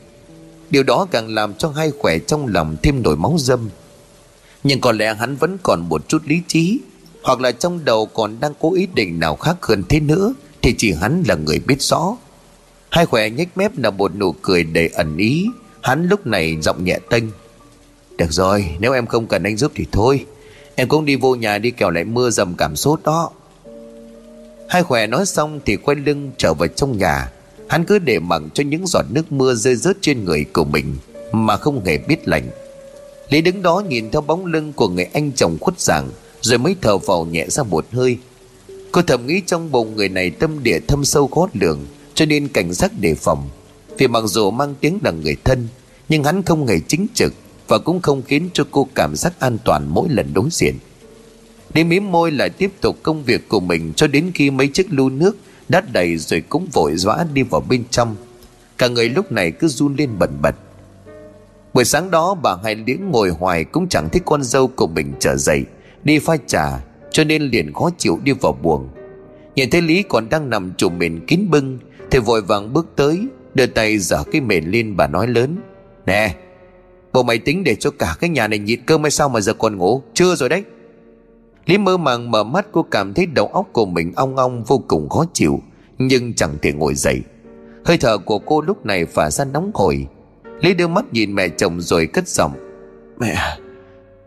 [0.70, 3.70] Điều đó càng làm cho hai khỏe trong lòng thêm nổi máu dâm.
[4.64, 6.80] Nhưng có lẽ hắn vẫn còn một chút lý trí,
[7.24, 10.76] Hoặc là trong đầu còn đang cố ý định nào khác hơn thế nữa, Thì
[10.78, 12.18] chỉ hắn là người biết rõ.
[12.90, 15.46] Hai khỏe nhếch mép là một nụ cười đầy ẩn ý.
[15.82, 17.24] Hắn lúc này giọng nhẹ tênh.
[18.22, 20.26] Được rồi, nếu em không cần anh giúp thì thôi.
[20.76, 23.30] Em cũng đi vô nhà đi kẻo lại mưa dầm cảm sốt đó.
[24.70, 27.32] Hai khỏe nói xong thì quay lưng trở vào trong nhà.
[27.70, 30.96] Hắn cứ để mặc cho những giọt nước mưa rơi rớt trên người của mình
[31.32, 32.50] Mà không hề biết lạnh.
[33.30, 36.10] Lý đứng đó nhìn theo bóng lưng của người anh chồng khuất dạng,
[36.42, 38.18] Rồi mới thở vào nhẹ ra một hơi.
[38.92, 42.48] Cô thầm nghĩ trong bụng người này tâm địa thâm sâu khó lường, Cho nên
[42.48, 43.50] cảnh giác đề phòng.
[43.98, 45.68] Vì mặc dù mang tiếng là người thân,
[46.10, 47.34] Nhưng hắn không hề chính trực.
[47.72, 50.76] Và cũng không khiến cho cô cảm giác an toàn mỗi lần đối diện.
[51.74, 54.94] Đi mím môi lại tiếp tục công việc của mình Cho đến khi mấy chiếc
[54.94, 55.38] lu nước
[55.70, 58.16] Đã đầy rồi cũng vội vã đi vào bên trong.
[58.78, 60.56] Cả người lúc này cứ run lên bần bật.
[61.74, 65.14] Buổi sáng đó, bà hai liếng ngồi hoài Cũng chẳng thích con dâu của mình
[65.20, 65.64] trở dậy,
[66.04, 66.66] Đi pha trà,
[67.12, 68.90] Cho nên liền khó chịu đi vào buồng.
[69.56, 71.80] Nhìn thấy Lý còn đang nằm trùm mền kín bưng,
[72.12, 75.58] Thì vội vàng bước tới, Đưa tay giở cái mền lên bà nói lớn,
[76.06, 76.36] Nè
[77.14, 79.54] Bộ mày tính để cho cả cái nhà này nhịn cơm hay sao mà giờ
[79.54, 80.02] còn ngủ?
[80.14, 80.64] Chưa rồi đấy.
[81.66, 84.78] Lý mơ màng mở mắt, cô cảm thấy đầu óc của mình ong ong vô
[84.88, 85.60] cùng khó chịu,
[85.98, 87.22] Nhưng chẳng thể ngồi dậy.
[87.86, 90.08] Hơi thở của cô lúc này phả ra nóng hổi.
[90.62, 92.52] Lý đưa mắt nhìn mẹ chồng rồi cất giọng,
[93.20, 93.58] Mẹ,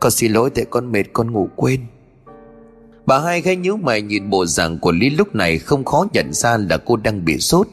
[0.00, 1.80] Con xin lỗi tại con mệt con ngủ quên.
[3.06, 6.32] Bà hai khẽ nhíu mày nhìn bộ dạng của Lý lúc này không khó nhận
[6.32, 7.68] ra là cô đang bị sốt.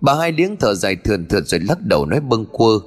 [0.00, 2.78] Bà hai liếng thở dài thườn thượt rồi lắc đầu nói bâng quơ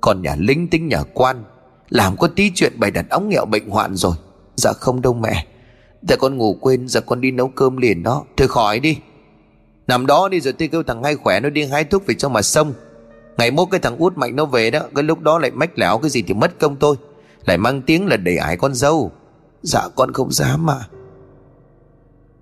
[0.00, 1.44] còn nhà lính tính nhà quan,
[1.90, 4.16] Làm có tí chuyện bày đặt ống nghẹo bệnh hoạn rồi.
[4.56, 5.46] Dạ không đâu mẹ.
[6.08, 8.24] Tại con ngủ quên giờ con đi nấu cơm liền đó.
[8.36, 8.98] Thôi khỏi đi.
[9.86, 12.28] Nằm đó đi rồi tôi kêu thằng hai khỏe nó đi hái thuốc về cho
[12.28, 12.72] mà sông
[13.38, 15.98] Ngày mốt cái thằng út mạnh nó về đó, Cái lúc đó lại mách lẻo
[15.98, 16.96] cái gì thì mất công tôi.
[17.46, 19.12] Lại mang tiếng là đầy ải con dâu.
[19.62, 20.78] Dạ con không dám mà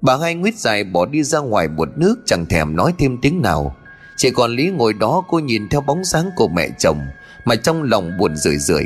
[0.00, 3.42] Bà hai nguyết dài bỏ đi ra ngoài một nước, Chẳng thèm nói thêm tiếng
[3.42, 3.76] nào.
[4.16, 6.98] Chỉ còn Lý ngồi đó cô nhìn theo bóng dáng của mẹ chồng.
[7.46, 8.84] Mà trong lòng buồn rười rượi.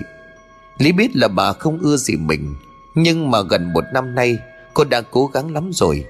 [0.78, 2.54] Lý biết là bà không ưa gì mình,
[2.94, 4.38] Nhưng mà gần một năm nay,
[4.74, 6.04] Cô đã cố gắng lắm rồi.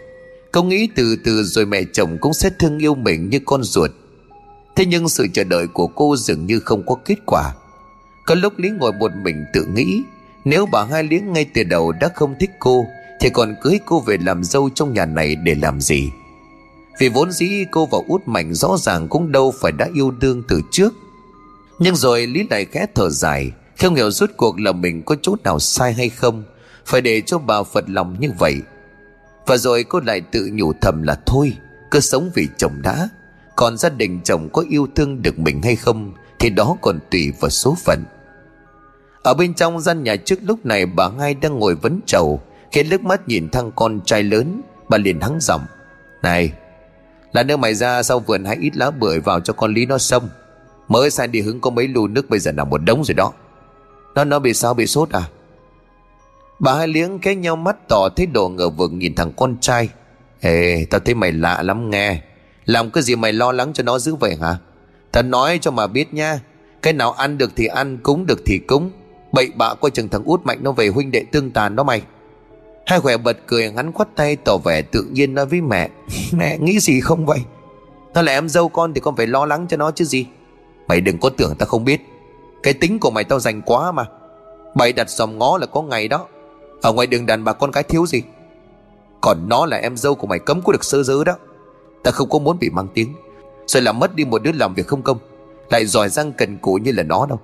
[0.53, 3.91] Cô nghĩ từ từ rồi mẹ chồng cũng sẽ thương yêu mình như con ruột.
[4.77, 7.55] Thế nhưng sự chờ đợi của cô dường như không có kết quả.
[8.27, 10.03] Có lúc Lý ngồi một mình tự nghĩ,
[10.45, 12.87] Nếu bà hai Liếng ngay từ đầu đã không thích cô,
[13.21, 16.11] Thì còn cưới cô về làm dâu trong nhà này để làm gì?
[17.01, 20.43] Vì vốn dĩ cô và út mạnh rõ ràng cũng đâu phải đã yêu đương
[20.49, 20.95] từ trước.
[21.81, 25.37] Nhưng rồi Lý lại khẽ thở dài, Không hiểu rốt cuộc là mình có chỗ
[25.45, 26.45] nào sai hay không.
[26.87, 28.55] Phải để cho bà phật lòng như vậy.
[29.47, 31.53] Và rồi cô lại tự nhủ thầm là thôi,
[31.91, 33.09] Cứ sống vì chồng đã.
[33.57, 37.33] Còn gia đình chồng có yêu thương được mình hay không, Thì đó còn tùy
[37.41, 38.05] vào số phận.
[39.23, 42.41] Ở bên trong gian nhà trước lúc này, bà ngay đang ngồi vấn trầu.
[42.73, 45.63] Khi nước mắt nhìn thằng con trai lớn, Bà liền hắng giọng,
[46.23, 46.53] Này,
[47.33, 49.99] Là nước mày ra sau vườn hãy ít lá bưởi vào cho con Lý nó
[49.99, 50.29] sông
[50.91, 53.33] Mới sai đi hướng có mấy lu nước bây giờ nằm một đống rồi đó.
[54.15, 55.23] Nó nó bị sao bị sốt à?
[56.59, 59.89] Bà hai liếng cái nhau mắt tỏ thấy độ ngờ vực nhìn thằng con trai.
[60.41, 62.21] Ê, tao thấy mày lạ lắm nghe.
[62.65, 64.57] Làm cái gì mày lo lắng cho nó dữ vậy hả?
[65.13, 66.41] Tao nói cho mà biết nha.
[66.83, 68.91] Cái nào ăn được thì ăn, Cúng được thì cúng.
[69.33, 72.03] Bậy bạ coi chừng thằng út mạnh nó về huynh đệ tương tàn đó mày.
[72.87, 75.89] Hai khỏe bật cười hắn khoắt tay tỏ vẻ tự nhiên nói với mẹ
[76.33, 77.41] Mẹ nghĩ gì không vậy?
[78.15, 80.27] Nó là em dâu con thì con phải lo lắng cho nó chứ gì.
[80.91, 82.01] Mày đừng có tưởng ta không biết.
[82.63, 84.05] Cái tính của mày tao dành quá mà.
[84.75, 86.27] Bày đặt dòm ngó là có ngày đó.
[86.83, 88.23] Ở ngoài đường đàn bà con cái thiếu gì?
[89.21, 91.37] Còn nó là em dâu của mày cấm có được sơ dứ đó.
[92.03, 93.15] Ta không có muốn bị mang tiếng.
[93.67, 95.19] Rồi làm mất đi một đứa làm việc không công.
[95.71, 97.39] Lại giỏi răng cần cũ như là nó đâu.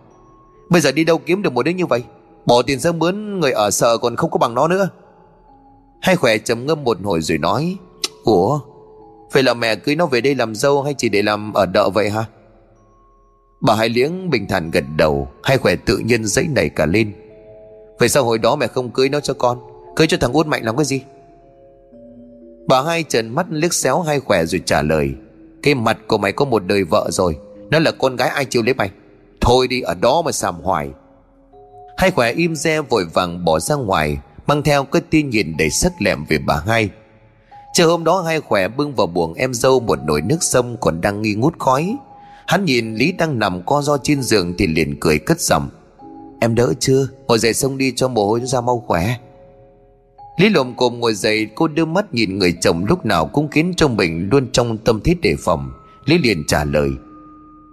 [0.68, 2.04] Bây giờ đi đâu kiếm được một đứa như vậy?
[2.46, 4.88] Bỏ tiền ra mướn người ở sợ còn không có bằng nó nữa.
[6.00, 7.76] Hai khỏe trầm ngâm một hồi rồi nói,
[8.24, 8.60] Ủa,
[9.32, 11.90] Vậy là mẹ cưới nó về đây làm dâu hay chỉ để làm ở đợ
[11.90, 12.24] vậy hả?
[13.60, 17.12] Bà hai liếng bình thản gật đầu, Hai khỏe tự nhiên dãy nảy cả lên.
[17.98, 19.58] Vậy sao hồi đó mẹ không cưới nó cho con,
[19.96, 21.00] Cưới cho thằng út mạnh làm cái gì?
[22.68, 25.14] Bà hai trần mắt liếc xéo hai khỏe rồi trả lời,
[25.62, 27.36] Cái mặt của mày có một đời vợ rồi,
[27.70, 28.90] Nó là con gái ai chịu lấy mày?
[29.40, 30.90] Thôi đi, ở đó mà sàm hoài.
[31.96, 35.70] Hai khỏe im re vội vàng bỏ ra ngoài, Mang theo cái tin nhìn đầy
[35.70, 36.90] sắc lẹm về bà hai.
[37.72, 41.00] Chiều hôm đó hai khỏe bưng vào buồng em dâu một nồi nước sông còn
[41.00, 41.96] đang nghi ngút khói.
[42.46, 45.68] Hắn nhìn Lý đang nằm co do trên giường thì liền cười cất giọng.
[46.40, 47.08] Em đỡ chưa?
[47.26, 49.16] Ngồi dậy xong đi cho mồ hôi ra mau khỏe.
[50.38, 53.74] Lý lồm cồm ngồi dậy, cô đưa mắt nhìn người chồng lúc nào cũng khiến
[53.76, 55.72] cho mình luôn trong tâm thế đề phòng.
[56.04, 56.90] Lý liền trả lời,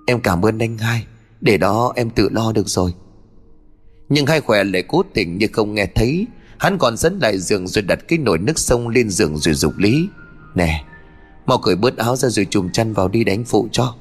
[0.08, 1.06] Em cảm ơn anh hai,
[1.42, 2.94] Để đó em tự lo được rồi.
[4.10, 7.68] Nhưng hai khỏe lại cố tình như không nghe thấy, Hắn còn dẫn lại giường
[7.68, 10.08] rồi đặt cái nồi nước sông lên giường rồi dục Lý,
[10.56, 10.84] Nè,
[11.46, 13.96] Mau cởi bớt áo ra rồi chùm chăn vào đi đánh phụ cho.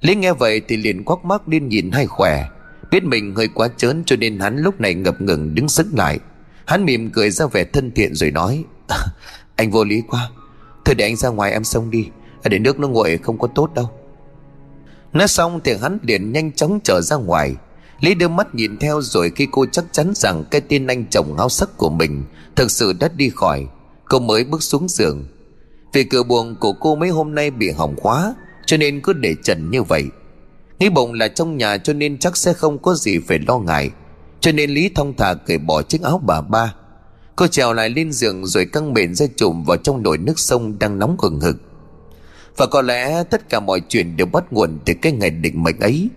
[0.00, 2.44] Lý nghe vậy thì liền quắc mắt lên nhìn hai khỏe.
[2.90, 6.18] Biết mình hơi quá trớn cho nên hắn lúc này ngập ngừng đứng sững lại.
[6.64, 8.64] Hắn mỉm cười ra vẻ thân thiện rồi nói
[9.56, 10.30] Anh vô lý quá.
[10.84, 12.08] Thôi để anh ra ngoài em xông đi.
[12.44, 13.90] Để nước nó nguội không có tốt đâu.
[15.12, 17.54] Nói xong thì hắn liền nhanh chóng trở ra ngoài.
[18.00, 21.36] Lý đưa mắt nhìn theo rồi khi cô chắc chắn rằng cái tên anh chồng
[21.38, 22.24] áo sắc của mình
[22.56, 23.66] thực sự đã đi khỏi,
[24.04, 25.24] cô mới bước xuống giường.
[25.92, 28.34] Vì cửa buồng của cô mấy hôm nay bị hỏng khóa
[28.66, 30.04] cho nên cứ để trần như vậy.
[30.78, 33.90] Nghĩ bụng là trong nhà cho nên chắc sẽ không có gì phải lo ngại.
[34.40, 36.74] Cho nên Lý thông thả cởi bỏ chiếc áo bà ba.
[37.36, 40.78] Cô trèo lại lên giường rồi căng mền ra chùm vào trong nồi nước sông
[40.78, 41.56] đang nóng hừng hực.
[42.56, 45.80] Và có lẽ tất cả mọi chuyện đều bắt nguồn từ cái ngày định mệnh
[45.80, 46.08] ấy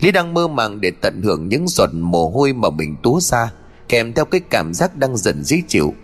[0.00, 3.52] Lý đang mơ màng để tận hưởng những giọt mồ hôi mà mình túa ra,
[3.88, 5.94] Kèm theo cái cảm giác đang dần dí chịu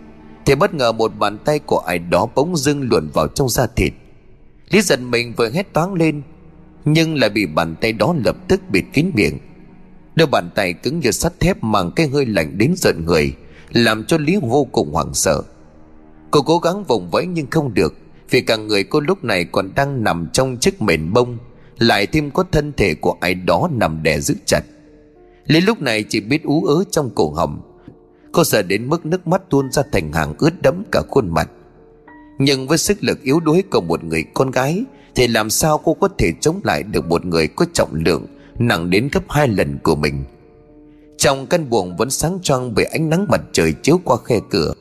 [0.45, 3.67] Thì bất ngờ một bàn tay của ai đó bỗng dưng luồn vào trong da
[3.75, 3.93] thịt
[4.69, 6.21] Lý giận mình vừa hét toáng lên,
[6.85, 9.37] Nhưng lại bị bàn tay đó lập tức bịt kín miệng.
[10.15, 13.33] Đôi bàn tay cứng như sắt thép mang cái hơi lạnh đến giận người,
[13.71, 15.41] Làm cho Lý vô cùng hoảng sợ.
[16.31, 17.93] Cô cố gắng vùng vẫy nhưng không được,
[18.29, 21.37] Vì cả người cô lúc này còn đang nằm trong chiếc mền bông,
[21.79, 24.61] lại thêm có thân thể của ai đó nằm đè giữ chặt.
[25.45, 27.61] Lý lúc này chỉ biết ú ớ trong cổ họng.
[28.31, 31.49] Cô sợ đến mức nước mắt tuôn ra thành hàng ướt đẫm cả khuôn mặt.
[32.39, 34.83] Nhưng với sức lực yếu đuối của một người con gái,
[35.15, 38.25] Thì làm sao cô có thể chống lại được một người có trọng lượng,
[38.59, 40.23] Nặng đến gấp hai lần của mình?
[41.17, 44.73] Trong căn buồng vẫn sáng choang bởi ánh nắng mặt trời chiếu qua khe cửa.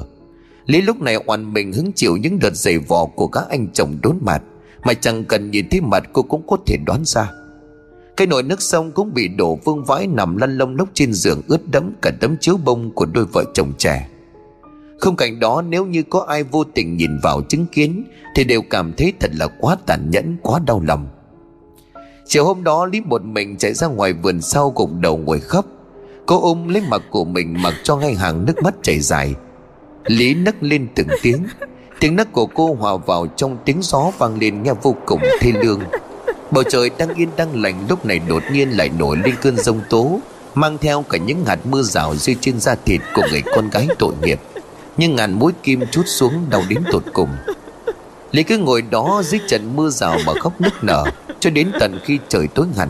[0.67, 3.99] Lý lúc này oàn mình hứng chịu những đợt giày vò của các anh chồng
[4.03, 4.43] đốn mặt,
[4.85, 7.31] mà chẳng cần nhìn thấy mặt cô cũng có thể đoán ra.
[8.17, 11.43] Cái nồi nước sông cũng bị đổ vương vãi Nằm lăn lông lốc trên giường
[11.49, 14.09] ướt đẫm Cả tấm chiếu bông của đôi vợ chồng trẻ.
[14.99, 18.05] Không cảnh đó nếu như có ai vô tình nhìn vào chứng kiến,
[18.35, 21.09] Thì đều cảm thấy thật là quá tàn nhẫn, Quá đau lòng.
[22.27, 25.67] Chiều hôm đó, Lý một mình chạy ra ngoài vườn sau gục đầu ngồi khóc.
[26.27, 29.35] Cô ôm lấy mặt của mình mặc cho ngay hàng nước mắt chảy dài.
[30.07, 31.47] Lý nấc lên từng tiếng.
[32.01, 35.53] Tiếng nấc của cô hòa vào trong tiếng gió vang lên nghe vô cùng thê
[35.53, 35.81] lương.
[36.51, 39.81] Bầu trời đang yên đang lành lúc này đột nhiên lại nổi lên cơn giông
[39.91, 40.21] tố,
[40.55, 43.89] Mang theo cả những hạt mưa rào rơi trên da thịt của người con gái
[43.99, 44.41] tội nghiệp.
[44.97, 47.29] Nhưng ngàn mũi kim chút xuống đau đến tột cùng.
[48.33, 51.05] Lý cứ ngồi đó dưới trận mưa rào mà khóc nức nở,
[51.41, 52.89] Cho đến tận khi trời tối hẳn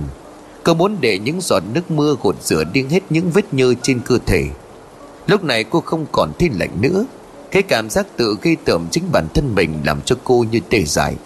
[0.62, 4.00] Cô muốn để những giọt nước mưa gột rửa đi hết những vết nhơ trên
[4.00, 4.44] cơ thể.
[5.26, 7.04] Lúc này cô không còn thấy lạnh nữa.
[7.50, 10.82] Cái cảm giác tự gây tởm chính bản thân mình Làm cho cô như tê
[10.82, 11.16] dại.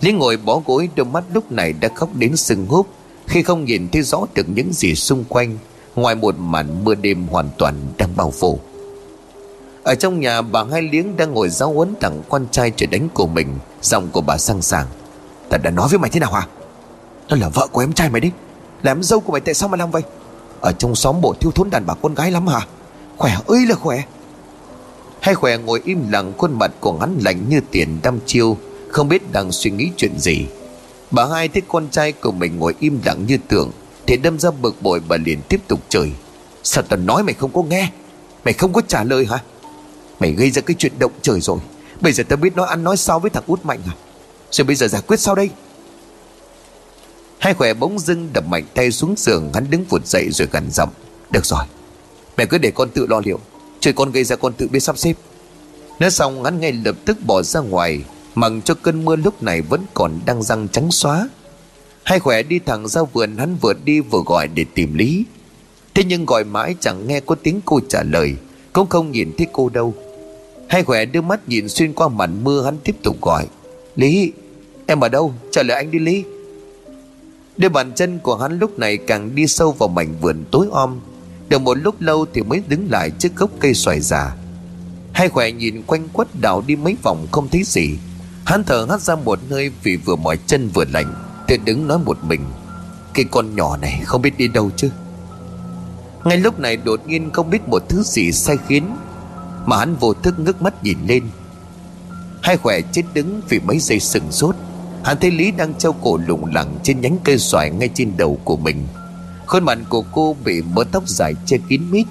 [0.00, 2.88] Lý ngồi bó gối, đôi mắt lúc này đã khóc đến sưng húp,
[3.26, 5.58] Khi không nhìn thấy rõ được những gì xung quanh,
[5.96, 8.60] Ngoài một màn mưa đêm hoàn toàn đang bao phủ.
[9.84, 13.08] Ở trong nhà, bà hai liếng đang ngồi giáo huấn thằng con trai trời đánh
[13.14, 13.48] của mình.
[13.82, 14.86] Giọng của bà sang sàng
[15.48, 16.46] Ta đã nói với mày thế nào hả?
[17.28, 18.30] Nó là vợ của em trai mày đấy.
[18.82, 20.02] Là em dâu của mày tại sao mà làm vậy?
[20.60, 22.60] Ở trong xóm bộ thiếu thốn đàn bà con gái lắm hả?
[23.16, 24.02] Khỏe ơi là khỏe.
[25.20, 28.56] Hai khỏe ngồi im lặng, khuôn mặt của hắn lạnh như tiền đăm chiêu,
[28.90, 30.46] Không biết đang suy nghĩ chuyện gì.
[31.10, 33.70] Bà hai thấy con trai của mình ngồi im lặng như tượng,
[34.06, 36.12] Thì đâm ra bực bội bà liền tiếp tục chửi.
[36.62, 37.90] Sao tao nói mày không có nghe?
[38.44, 39.38] Mày không có trả lời hả?
[40.20, 41.58] Mày gây ra cái chuyện động trời rồi.
[42.00, 43.94] Bây giờ tao biết nói ăn nói sao với thằng út mạnh à?
[44.50, 45.50] Rồi bây giờ giải quyết sao đây?
[47.38, 50.70] Hai khỏe bỗng dưng đập mạnh tay xuống giường, Hắn đứng vụt dậy rồi gần
[50.70, 50.90] giọng.
[51.30, 51.64] Được rồi,
[52.36, 53.40] Mẹ cứ để con tự lo liệu.
[53.80, 55.14] Chuyện con gây ra con tự biết sắp xếp.
[55.98, 59.62] Nói xong, hắn ngay lập tức bỏ ra ngoài Mặc cho cơn mưa lúc này
[59.62, 61.28] vẫn còn đang răng trắng xóa.
[62.04, 65.24] Hai khỏe đi thẳng ra vườn, hắn vừa đi vừa gọi để tìm Lý.
[65.94, 68.36] Thế nhưng gọi mãi chẳng nghe có tiếng cô trả lời,
[68.72, 69.94] Cũng không nhìn thấy cô đâu.
[70.74, 73.46] Hai khỏe đưa mắt nhìn xuyên qua màn mưa, hắn tiếp tục gọi.
[73.96, 74.32] Lý,
[74.86, 75.34] Em ở đâu?
[75.50, 76.24] Trả lời anh đi, Lý.
[77.56, 81.00] Đôi bàn chân của hắn lúc này càng đi sâu vào mảnh vườn tối om.
[81.48, 84.36] Được một lúc lâu thì mới đứng lại trước gốc cây xoài già.
[85.12, 87.98] Hai khỏe nhìn quanh quất đảo đi mấy vòng không thấy gì.
[88.44, 91.14] Hắn thở hắt ra một hơi vì vừa mỏi chân vừa lạnh
[91.48, 92.40] Thì đứng nói một mình.
[93.14, 94.90] Cái con nhỏ này không biết đi đâu chứ?
[96.24, 98.84] Ngay lúc này đột nhiên không biết một thứ gì sai khiến
[99.66, 101.24] mà hắn vô thức ngước mắt nhìn lên.
[102.42, 104.56] Hai khỏe chết đứng vì mấy giây sừng sốt.
[105.04, 108.38] Hắn thấy Lý đang treo cổ lủng lẳng trên nhánh cây xoài ngay trên đầu
[108.44, 108.86] của mình.
[109.46, 112.06] Khuôn mặt của cô bị mớ tóc dài che kín mít.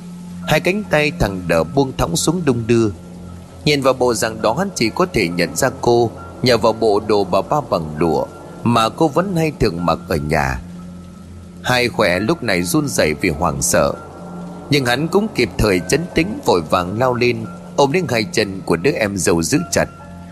[0.48, 2.90] Hai cánh tay thằng đỡ buông thõng xuống đung đưa.
[3.66, 6.12] Nhìn vào bộ rằng đó hắn chỉ có thể nhận ra cô
[6.44, 8.26] Nhờ vào bộ đồ bà ba bằng lụa
[8.64, 10.60] Mà cô vẫn hay thường mặc ở nhà.
[11.64, 13.94] Hai khỏe lúc này run rẩy vì hoảng sợ.
[14.74, 18.62] Nhưng hắn cũng kịp thời chấn tĩnh, vội vàng lao lên, Ôm lên hai chân
[18.66, 19.86] của đứa em giàu giữ chặt.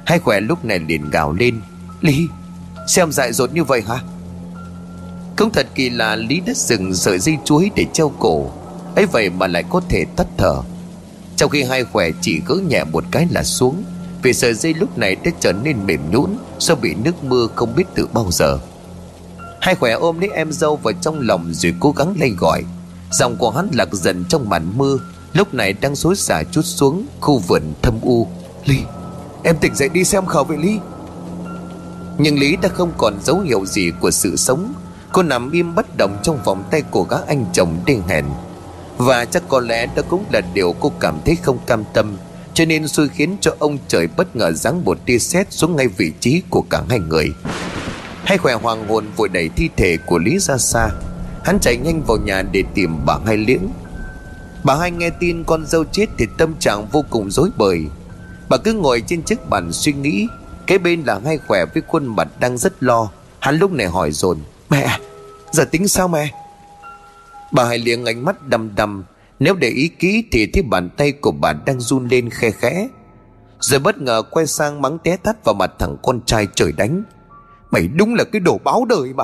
[0.05, 1.61] Hai khỏe lúc này liền gào lên,
[2.01, 2.27] Lý,
[2.87, 3.99] Xem dại dột như vậy hả?
[5.35, 8.51] Không thật kỳ lạ Lý đã dừng sợi dây chuối để treo cổ,
[8.95, 10.61] ấy vậy mà lại có thể tắt thở.
[11.35, 13.83] Trong khi hai khỏe chỉ gỡ nhẹ một cái là xuống,
[14.23, 17.75] Vì sợi dây lúc này đã trở nên mềm nhũn, Do bị nước mưa không
[17.75, 18.59] biết từ bao giờ.
[19.61, 22.63] Hai khỏe ôm lấy em dâu vào trong lòng rồi cố gắng lay gọi.
[23.11, 24.97] Dòng của hắn lạc dần trong màn mưa.
[25.33, 28.27] Lúc này đang xối xả chút xuống Khu vườn thâm u.
[28.65, 28.77] Ly
[29.43, 30.79] Em tỉnh dậy đi xem khảo vậy Ly
[32.17, 34.73] Nhưng Lý đã không còn dấu hiệu gì của sự sống.
[35.13, 38.25] Cô nằm im bất động trong vòng tay của các anh chồng đen hèn.
[38.97, 42.17] Và chắc có lẽ đó cũng là điều cô cảm thấy không cam tâm,
[42.53, 45.87] Cho nên xui khiến cho ông trời bất ngờ giáng một tia sét xuống ngay
[45.87, 47.33] vị trí của cả hai người.
[48.23, 50.89] Hai khỏe hoàng hồn vội đẩy thi thể của Lý ra xa.
[51.43, 53.67] Hắn chạy nhanh vào nhà để tìm bà hai liễn.
[54.63, 57.85] Bà hai nghe tin con dâu chết thì tâm trạng vô cùng rối bời.
[58.49, 60.27] Bà cứ ngồi trên chiếc bàn suy nghĩ
[60.67, 63.09] Kế bên là hai khỏe với khuôn mặt đang rất lo.
[63.39, 64.37] Hắn lúc này hỏi dồn,
[64.69, 64.99] Mẹ,
[65.51, 66.31] Giờ tính sao mẹ?
[67.51, 69.03] Bà hai liếng ánh mắt đăm đăm,
[69.39, 72.87] Nếu để ý kỹ thì thấy bàn tay của bà đang run lên khe khẽ.
[73.59, 77.03] Rồi bất ngờ quay sang mắng té tắt vào mặt thằng con trai trời đánh.
[77.71, 79.23] Mày đúng là cái đồ báo đời mà.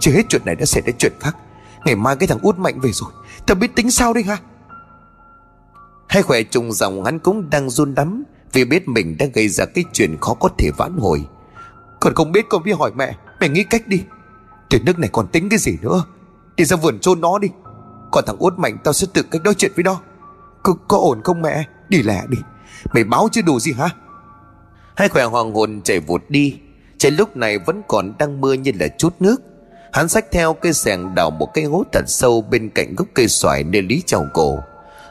[0.00, 1.36] Chưa hết chuyện này đã xảy ra chuyện khác.
[1.84, 3.10] Ngày mai cái thằng út mạnh về rồi.
[3.46, 4.36] Tao biết tính sao đây hả?
[6.08, 9.64] Hai khỏe trùng dòng hắn cũng đang run đắm Vì biết mình đã gây ra
[9.64, 11.24] cái chuyện khó có thể vãn hồi.
[12.00, 14.02] Còn không biết con biết hỏi mẹ Mẹ nghĩ cách đi.
[14.70, 16.04] Tuyệt nước này còn tính cái gì nữa?
[16.56, 17.48] Đi ra vườn chôn nó đi.
[18.12, 20.00] Còn thằng út mạnh tao sẽ tự cách nói chuyện với nó.
[20.62, 21.64] Có, có ổn không mẹ?
[21.88, 22.38] Đi lẹ đi.
[22.92, 23.88] Mày báo chưa đủ gì hả?
[24.96, 26.58] Hai khỏe hoàng hồn chạy vụt đi.
[26.98, 29.42] Trời lúc này vẫn còn đang mưa như là chút nước.
[29.92, 33.28] Hắn xách theo cây sẻng đào một cây hố thật sâu bên cạnh gốc cây
[33.28, 34.58] xoài nơi lý trào cổ.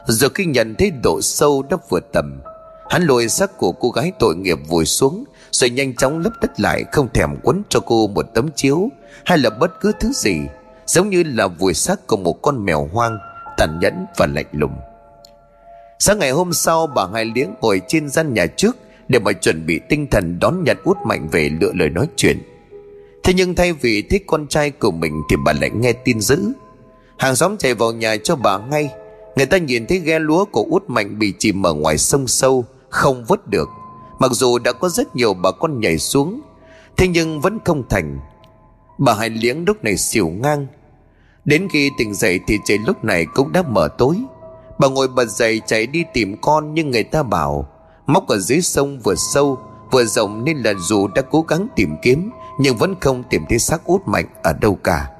[0.06, 2.40] Rồi khi nhận thấy độ sâu đã vượt tầm,
[2.90, 6.60] Hắn lôi xác của cô gái tội nghiệp vùi xuống, Rồi nhanh chóng lấp đất
[6.60, 8.88] lại, không thèm quấn cho cô một tấm chiếu,
[9.24, 10.40] Hay là bất cứ thứ gì,
[10.86, 13.18] Giống như là vùi xác của một con mèo hoang,
[13.56, 14.72] Tàn nhẫn và lạnh lùng.
[15.98, 18.76] Sáng ngày hôm sau, bà hai liếng ngồi trên gian nhà trước
[19.08, 22.38] Để mà chuẩn bị tinh thần đón nhận út mạnh về lựa lời nói chuyện.
[23.30, 26.52] Thế nhưng thay vì thích con trai của mình Thì bà lại nghe tin dữ.
[27.18, 28.90] Hàng xóm chạy vào nhà cho bà ngay.
[29.36, 32.64] Người ta nhìn thấy ghe lúa của út mạnh Bị chìm ở ngoài sông sâu,
[32.88, 33.68] Không vớt được.
[34.18, 36.40] Mặc dù đã có rất nhiều bà con nhảy xuống,
[36.96, 38.18] Thế nhưng vẫn không thành.
[38.98, 40.66] Bà hai liếng lúc này xỉu ngang.
[41.44, 44.16] Đến khi tỉnh dậy thì trời lúc này cũng đã mở tối.
[44.78, 47.68] Bà ngồi bật dậy chạy đi tìm con Nhưng người ta bảo,
[48.06, 49.58] Móc ở dưới sông vừa sâu,
[49.90, 52.30] Vừa rộng nên là dù đã cố gắng tìm kiếm
[52.62, 55.10] nhưng vẫn không tìm thấy xác út mạnh ở đâu cả.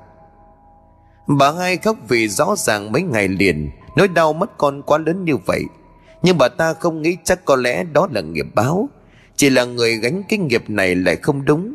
[1.27, 5.25] Bà hai khóc vì rõ ràng mấy ngày liền, Nỗi đau mất con quá lớn
[5.25, 5.65] như vậy.
[6.23, 8.89] Nhưng bà ta không nghĩ chắc có lẽ đó là nghiệp báo.
[9.37, 11.75] Chỉ là người gánh cái nghiệp này lại không đúng.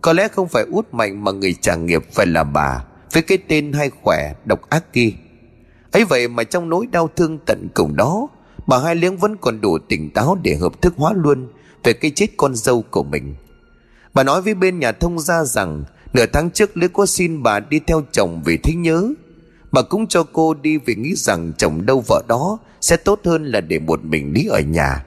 [0.00, 3.38] Có lẽ không phải út mạnh mà người trả nghiệp phải là bà, Với cái
[3.48, 5.10] tên hay khỏe, độc ác kia.
[5.92, 8.28] Ấy vậy mà trong nỗi đau thương tận cùng đó,
[8.66, 11.48] Bà hai liếng vẫn còn đủ tỉnh táo để hợp thức hóa luôn
[11.84, 13.34] Về cái chết con dâu của mình.
[14.14, 17.60] Bà nói với bên nhà thông gia rằng, Nửa tháng trước lý có xin bà
[17.60, 19.08] đi theo chồng vì thấy nhớ.
[19.72, 23.44] Bà cũng cho cô đi vì nghĩ rằng chồng đâu vợ đó Sẽ tốt hơn
[23.44, 25.04] là để một mình Lý ở nhà.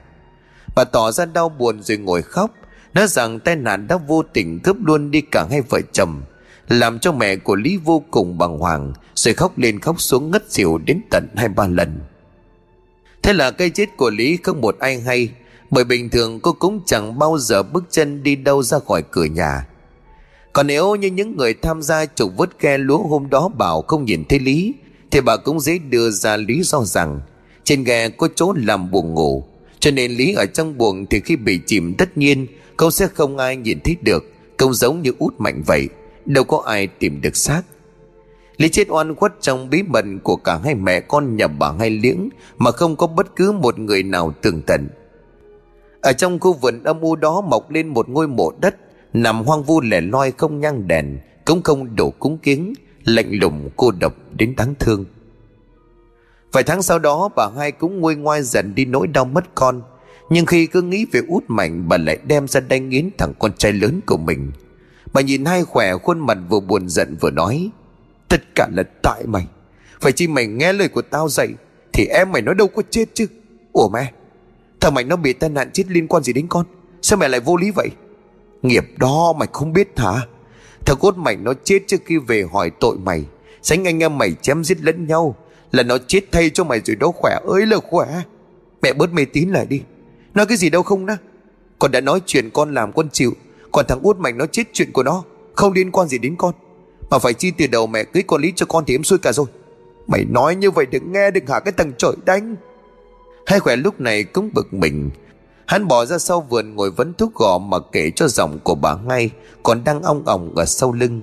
[0.74, 2.50] Bà tỏ ra đau buồn rồi ngồi khóc,
[2.94, 6.22] Nói rằng tai nạn đã vô tình cướp luôn đi cả hai vợ chồng,
[6.68, 10.52] Làm cho mẹ của Lý vô cùng bàng hoàng, Rồi khóc lên khóc xuống ngất
[10.52, 12.00] xỉu đến tận hai ba lần.
[13.22, 15.30] Thế là cây chết của Lý không một ai hay
[15.70, 19.24] bởi bình thường cô cũng chẳng bao giờ bước chân đi đâu ra khỏi cửa
[19.24, 19.66] nhà.
[20.52, 24.04] Còn nếu như những người tham gia trục vớt ghe lúa hôm đó bảo không
[24.04, 24.74] nhìn thấy Lý,
[25.10, 27.20] Thì bà cũng dễ đưa ra lý do rằng
[27.64, 29.44] Trên ghe có chỗ làm buồng ngủ.
[29.78, 32.46] Cho nên Lý ở trong buồng thì khi bị chìm tất nhiên
[32.76, 34.24] Câu sẽ không ai nhìn thấy được.
[34.56, 35.88] Câu giống như út mạnh vậy,
[36.24, 37.62] Đâu có ai tìm được xác.
[38.56, 41.90] Lý chết oan khuất trong bí mật của cả hai mẹ con nhà bà hai
[41.90, 44.88] liếng mà không có bất cứ một người nào tường tận.
[46.04, 48.76] Ở trong khu vườn âm u đó mọc lên một ngôi mộ đất,
[49.12, 52.72] nằm hoang vu lẻ loi không nhang đèn, cũng không đổ cúng kiến
[53.04, 55.04] lạnh lùng cô độc đến đáng thương.
[56.52, 59.82] Vài tháng sau đó, bà hai cũng nguôi ngoai dần đi nỗi đau mất con
[60.30, 63.52] nhưng khi cứ nghĩ về út mạnh, bà lại đem ra đánh nghiến thằng con
[63.52, 64.52] trai lớn của mình.
[65.12, 67.70] Bà nhìn hai khỏe khuôn mặt vừa buồn giận vừa nói,
[68.28, 69.46] Tất cả là tại mày
[70.00, 71.48] Phải chi mày nghe lời của tao dạy,
[71.92, 73.26] Thì em mày nói đâu có chết chứ
[73.72, 74.12] Ủa mẹ
[74.84, 76.66] Thằng mày nó bị tai nạn chết liên quan gì đến con?
[77.02, 77.88] Sao mẹ lại vô lý vậy?
[78.62, 80.26] Nghiệp đó mày không biết hả?
[80.86, 83.24] Thằng cốt mày nó chết trước khi về hỏi tội mày.
[83.62, 85.36] Sánh anh em mày chém giết lẫn nhau,
[85.72, 88.22] Là nó chết thay cho mày rồi đó, khỏe ơi là khỏe.
[88.82, 89.82] Mẹ bớt mê tín lại đi.
[90.34, 91.16] Nói cái gì đâu không đó
[91.78, 93.32] Con đã nói chuyện con làm con chịu,
[93.72, 95.22] Còn thằng út mày nó chết chuyện của nó,
[95.54, 96.54] Không liên quan gì đến con.
[97.10, 99.32] Mà phải chi tiền đầu mẹ cưới con lý cho con thì em xui cả
[99.32, 99.46] rồi.
[100.06, 102.56] Mày nói như vậy đừng nghe, đừng hả cái thằng trời đánh.
[103.46, 105.10] Hai khỏe lúc này cũng bực mình.
[105.66, 108.94] Hắn bỏ ra sau vườn ngồi vấn thuốc gò mà kể cho giọng của bà
[108.94, 109.30] ngay,
[109.62, 111.22] Còn đang ong ỏng ở sau lưng.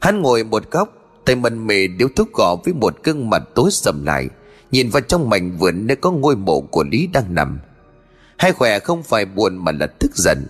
[0.00, 3.70] Hắn ngồi một góc, Tay mần mề điếu thuốc gò với một gương mặt tối
[3.70, 4.28] sầm lại,
[4.70, 7.58] Nhìn vào trong mảnh vườn nơi có ngôi mộ của Lý đang nằm.
[8.36, 10.46] Hai khỏe không phải buồn mà là tức giận.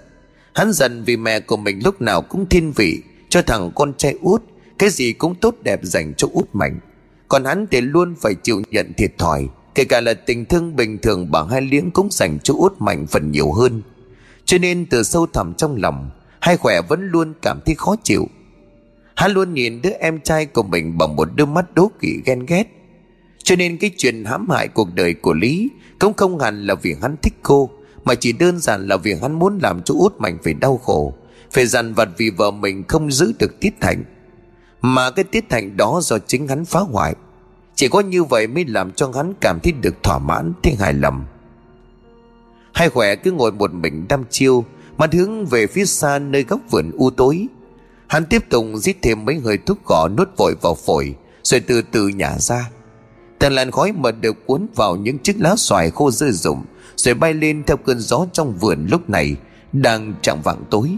[0.55, 4.15] Hắn giận vì mẹ của mình lúc nào cũng thiên vị, Cho thằng con trai
[4.21, 4.43] út,
[4.79, 6.81] Cái gì cũng tốt đẹp dành cho út mạnh.
[7.29, 9.49] Còn hắn thì luôn phải chịu nhận thiệt thòi.
[9.81, 13.07] Kể cả là tình thương bình thường bà hai liếng cũng dành cho út mạnh
[13.07, 13.83] phần nhiều hơn.
[14.45, 16.11] Cho nên từ sâu thẳm trong lòng,
[16.41, 18.29] Hai khỏe vẫn luôn cảm thấy khó chịu.
[19.15, 22.47] Hắn luôn nhìn đứa em trai của mình bằng một đôi mắt đố kỵ ghen
[22.47, 22.65] ghét.
[23.43, 25.69] Cho nên cái chuyện hãm hại cuộc đời của Lý
[25.99, 27.71] Cũng không hẳn là vì hắn thích cô,
[28.05, 31.15] Mà chỉ đơn giản là vì hắn muốn làm cho út mạnh phải đau khổ,
[31.51, 34.05] Phải dằn vặt vì vợ mình không giữ được tiết thành.
[34.81, 37.15] Mà cái tiết thành đó do chính hắn phá hoại.
[37.81, 40.93] Chỉ có như vậy mới làm cho hắn cảm thấy được thỏa mãn, thấy hài
[40.95, 41.25] lòng.
[42.73, 44.65] Hai khỏe cứ ngồi một mình đăm chiêu
[44.99, 47.47] mặt hướng về phía xa nơi góc vườn u tối.
[48.07, 51.83] Hắn tiếp tục giết thêm mấy hơi thuốc cỏ nuốt vội vào phổi Rồi từ
[51.83, 52.71] từ nhả ra.
[53.39, 56.65] Tàn làn khói mật được cuốn vào những chiếc lá xoài khô rơi rụng
[56.97, 59.37] Rồi bay lên theo cơn gió trong vườn lúc này
[59.73, 60.97] Đang chẳng vạng tối.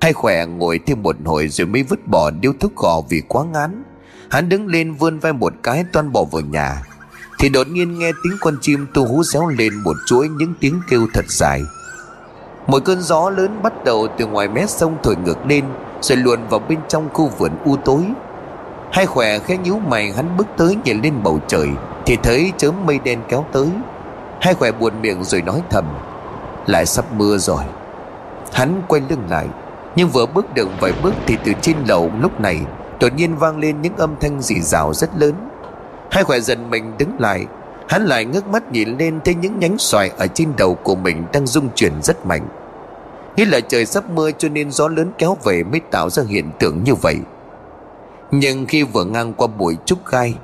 [0.00, 3.44] Hai khỏe ngồi thêm một hồi rồi mới vứt bỏ điếu thuốc gò vì quá
[3.44, 3.82] ngán.
[4.30, 6.82] Hắn đứng lên vươn vai một cái toan bỏ vào nhà.
[7.38, 10.80] Thì đột nhiên nghe tiếng con chim tu hú réo lên một chuỗi những tiếng
[10.90, 11.62] kêu thật dài.
[12.66, 15.64] Một cơn gió lớn bắt đầu từ ngoài mé sông thổi ngược lên,
[16.00, 18.02] Rồi luồn vào bên trong khu vườn u tối.
[18.92, 21.68] Hai khỏe khẽ nhíu mày, hắn bước tới nhìn lên bầu trời,
[22.06, 23.68] Thì thấy chớm mây đen kéo tới.
[24.40, 25.84] Hai khỏe buồn miệng rồi nói thầm,
[26.66, 27.62] Lại sắp mưa rồi.
[28.52, 29.46] Hắn quay lưng lại,
[29.96, 32.60] Nhưng vừa bước được vài bước thì từ trên lầu lúc này
[33.00, 35.34] Đột nhiên vang lên những âm thanh dị dào rất lớn.
[36.10, 37.46] Hai khỏe dần mình đứng lại.
[37.88, 41.24] Hắn lại ngước mắt nhìn lên thấy những nhánh xoài ở trên đầu của mình
[41.32, 42.48] đang rung chuyển rất mạnh.
[43.36, 46.50] Nghĩ là trời sắp mưa cho nên gió lớn kéo về mới tạo ra hiện
[46.58, 47.16] tượng như vậy.
[48.30, 50.34] Nhưng khi vừa ngang qua bụi trúc gai,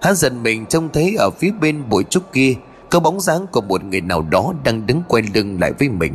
[0.00, 2.54] Hắn dần mình trông thấy ở phía bên bụi trúc kia,
[2.90, 6.12] Có bóng dáng của một người nào đó đang đứng quay lưng lại với mình.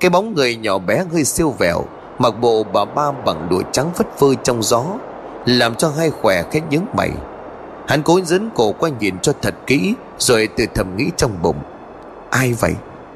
[0.00, 1.84] Cái bóng người nhỏ bé hơi siêu vẹo
[2.18, 4.84] Mặc bộ bà ba bằng đuổi trắng phất phơ trong gió,
[5.44, 7.10] Làm cho hai khỏe khét nhướng mày.
[7.86, 11.56] Hắn cố dẫn cổ qua nhìn cho thật kỹ, Rồi từ thầm nghĩ trong bụng.
[12.30, 12.74] Ai vậy?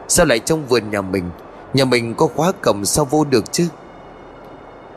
[0.09, 1.31] Sao lại trong vườn nhà mình?
[1.75, 3.69] Nhà mình có khóa cầm sao vô được chứ?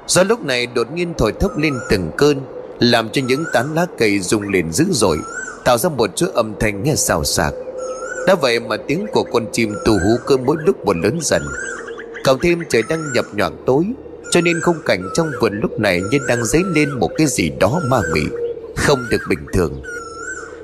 [0.08, 2.41] Do lúc này đột nhiên thổi thốc lên từng cơn,
[2.80, 5.18] Làm cho những tán lá cây rung lên dữ dội,
[5.66, 7.54] Tạo ra một chuỗi âm thanh nghe xào xạc.
[8.28, 11.41] Đã vậy mà tiếng của con chim tù hú cơ mỗi lúc một lớn dần.
[12.24, 13.86] Cộng thêm trời đang nhập nhọn tối,
[14.32, 17.51] Cho nên khung cảnh trong vườn lúc này như đang dấy lên một cái gì
[17.59, 18.22] đó ma mị,
[18.76, 19.82] không được bình thường.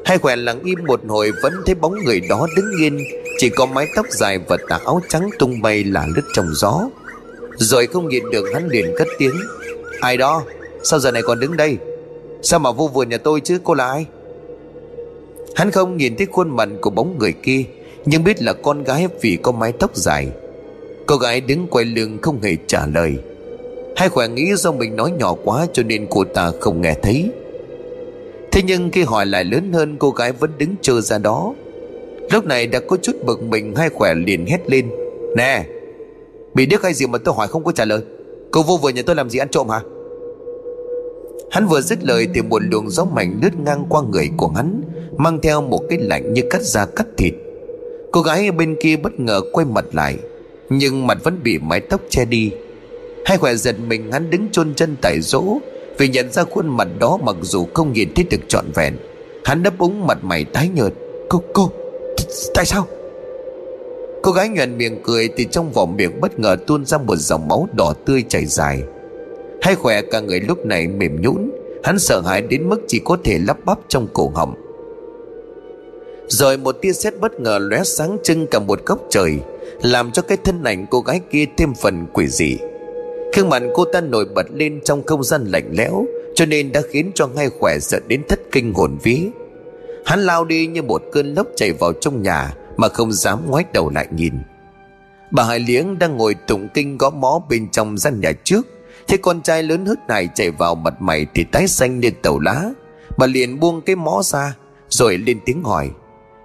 [0.05, 3.03] Hai khỏe lặng im một hồi Vẫn thấy bóng người đó đứng yên,
[3.37, 6.89] Chỉ có mái tóc dài và tà áo trắng tung bay là lướt trong gió.
[7.55, 9.35] Rồi không nhìn được hắn liền cất tiếng,
[9.99, 10.43] Ai đó,
[10.83, 11.77] Sao giờ này còn đứng đây?
[12.41, 14.05] Sao mà vô vườn nhà tôi chứ, cô là ai?
[15.55, 17.63] Hắn không nhìn thấy khuôn mặt của bóng người kia,
[18.05, 20.27] Nhưng biết là con gái vì có mái tóc dài.
[21.07, 23.15] Cô gái đứng quay lưng không hề trả lời.
[23.95, 27.31] Hai khỏe nghĩ do mình nói nhỏ quá Cho nên cô ta không nghe thấy.
[28.51, 31.53] Thế nhưng khi hỏi lại lớn hơn, cô gái vẫn đứng chờ ra đó.
[32.31, 34.89] Lúc này đã có chút bực mình, hai khỏe liền hét lên.
[35.35, 35.65] Nè,
[36.53, 38.01] Bị điếc hay gì mà tôi hỏi không có trả lời?
[38.51, 39.81] Cô vô vừa nhà tôi làm gì ăn trộm hả?
[41.51, 44.81] Hắn vừa dứt lời thì một luồng gió mạnh lướt ngang qua người của hắn,
[45.17, 47.33] Mang theo một cái lạnh như cắt da cắt thịt.
[48.11, 50.17] Cô gái bên kia bất ngờ quay mặt lại.
[50.70, 52.51] Nhưng mặt vẫn bị mái tóc che đi.
[53.26, 55.59] Hai khỏe giật mình hắn đứng chôn chân tại chỗ
[55.97, 58.97] vì nhận ra khuôn mặt đó mặc dù không nhìn thấy được trọn vẹn.
[59.45, 60.93] Hắn đáp úng mặt mày tái nhợt
[61.30, 61.72] Cô, cô,
[62.53, 62.88] tại sao?
[64.24, 67.47] Cô gái nhuận miệng cười Thì trong vỏ miệng bất ngờ tuôn ra một dòng
[67.47, 68.84] máu đỏ tươi chảy dài.
[69.61, 71.51] Hai khỏe cả người lúc này mềm nhũn
[71.84, 74.53] Hắn sợ hãi đến mức chỉ có thể lắp bắp trong cổ họng.
[76.28, 79.39] Rồi một tia sét bất ngờ lóe sáng trưng cả một góc trời.
[79.82, 82.57] Làm cho cái thân ảnh cô gái kia thêm phần quỷ dị.
[83.34, 86.05] Khương mặt cô ta nổi bật lên trong không gian lạnh lẽo,
[86.36, 89.30] Cho nên đã khiến cho ngay khỏe sợ đến thất kinh hồn vía.
[90.05, 93.63] Hắn lao đi như một cơn lốc chạy vào trong nhà Mà không dám ngoái
[93.74, 94.34] đầu lại nhìn.
[95.32, 98.68] Bà Hải Liếng đang ngồi tụng kinh gõ mó bên trong gian nhà trước
[99.07, 102.39] Thế con trai lớn hớt này chạy vào mặt mày thì tái xanh lên tàu
[102.39, 102.70] lá.
[103.18, 104.55] Bà liền buông cái mó ra,
[104.89, 105.89] Rồi lên tiếng hỏi,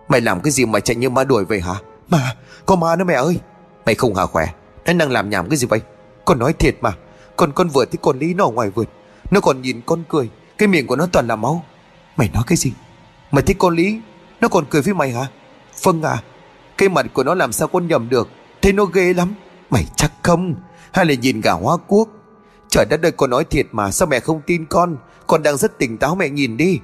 [0.09, 1.75] Mày làm cái gì mà chạy như ma đuổi vậy hả?
[2.12, 2.36] Mà,
[2.66, 3.40] có ma nữa mẹ ơi.
[3.86, 4.46] Mày không hả khỏe
[4.86, 5.80] Nó đang làm nhảm cái gì vậy?
[6.24, 6.92] Con nói thiệt mà,
[7.36, 8.86] Còn con vừa thấy con Lý nó ở ngoài vườn,
[9.30, 11.64] Nó còn nhìn con cười, Cái miệng của nó toàn là máu.
[12.16, 12.72] Mày nói cái gì?
[13.30, 14.00] Mày thấy con Lý
[14.40, 15.26] Nó còn cười với mày hả?
[15.82, 16.22] Vâng à
[16.78, 18.28] Cái mặt của nó làm sao con nhầm được
[18.62, 19.34] Thế nó ghê lắm.
[19.70, 20.54] Mày chắc không?
[20.92, 22.08] Hay là nhìn gà hoa quốc
[22.68, 24.96] Trời đất ơi, con nói thiệt mà, Sao mẹ không tin con?
[25.26, 26.78] Con đang rất tỉnh táo mẹ nhìn đi.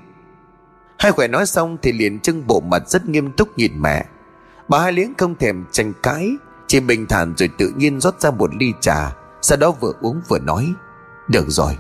[0.99, 4.05] Hai khỏe nói xong thì liền trưng bộ mặt rất nghiêm túc nhìn mẹ.
[4.69, 6.31] Bà hai liếng không thèm tranh cãi,
[6.67, 10.21] Chỉ bình thản rồi tự nhiên rót ra một ly trà, Sau đó vừa uống
[10.29, 10.73] vừa nói,
[11.29, 11.79] Được rồi,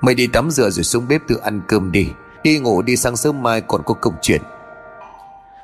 [0.00, 2.08] Mày đi tắm rửa rồi xuống bếp tự ăn cơm đi
[2.42, 4.42] Đi ngủ đi sáng sớm mai còn có công chuyện.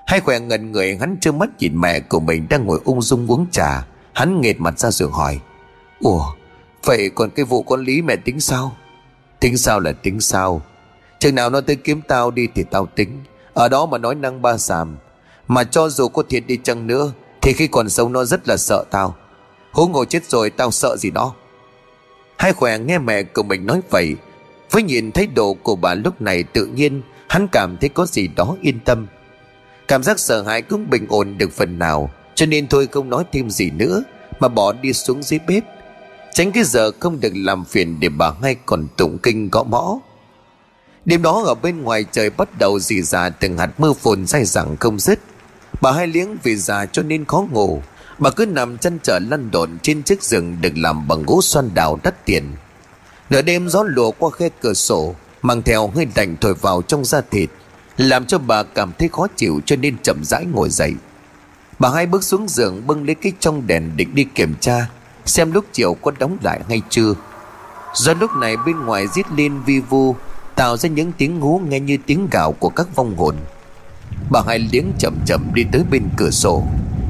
[0.07, 3.31] Hai khỏe ngần người, hắn trơ mắt nhìn mẹ của mình đang ngồi ung dung
[3.31, 3.87] uống trà.
[4.13, 5.41] Hắn nghệt mặt ra giường hỏi,
[6.01, 6.25] Ủa,
[6.85, 8.77] Vậy còn cái vụ con Lý mẹ tính sao?
[9.41, 10.63] Tính sao là tính sao?
[11.19, 13.23] Chừng nào nó tới kiếm tao đi thì tao tính.
[13.55, 14.97] Ở đó mà nói năng ba sàm
[15.49, 18.57] mà cho dù có thiệt đi chăng nữa, Thì khi còn sống nó rất là
[18.57, 19.17] sợ tao.
[19.73, 21.35] Hú ngồi chết rồi tao sợ gì đó.
[22.37, 24.17] Hai khỏe nghe mẹ của mình nói vậy,
[24.71, 28.29] Với nhìn thấy độ của bà lúc này tự nhiên, Hắn cảm thấy có gì
[28.29, 29.07] đó yên tâm.
[29.89, 33.25] Cảm giác sợ hãi cũng bình ổn được phần nào, Cho nên thôi không nói
[33.33, 34.03] thêm gì nữa,
[34.41, 35.65] Mà bỏ đi xuống dưới bếp.
[36.33, 39.99] Tránh cái giờ không được làm phiền Để bà ngay còn tụng kinh gõ mõ.
[41.05, 44.45] Đêm đó ở bên ngoài trời bắt đầu dì dà từng hạt mưa phùn dai
[44.45, 45.19] dẳng không dứt.
[45.81, 47.83] Bà hai liếng vì già cho nên khó ngủ.
[48.19, 51.71] Bà cứ nằm chăn trở lăn đồn trên chiếc giường được làm bằng gỗ xoan
[51.75, 52.45] đào đắt tiền.
[53.31, 57.05] Nửa đêm gió lùa qua khe cửa sổ, Mang theo hơi lạnh thổi vào trong
[57.05, 57.51] da thịt,
[57.97, 60.95] Làm cho bà cảm thấy khó chịu cho nên chậm rãi ngồi dậy.
[61.79, 64.87] Bà hai bước xuống giường bưng lấy cái trong đèn định đi kiểm tra,
[65.27, 67.15] Xem lúc chiều có đóng lại hay chưa.
[67.95, 70.17] Do lúc này bên ngoài giết lên vi vu,
[70.55, 73.37] Tạo ra những tiếng ngú nghe như tiếng gạo của các vong hồn.
[74.31, 76.63] Bà hai liếng chậm chậm đi tới bên cửa sổ.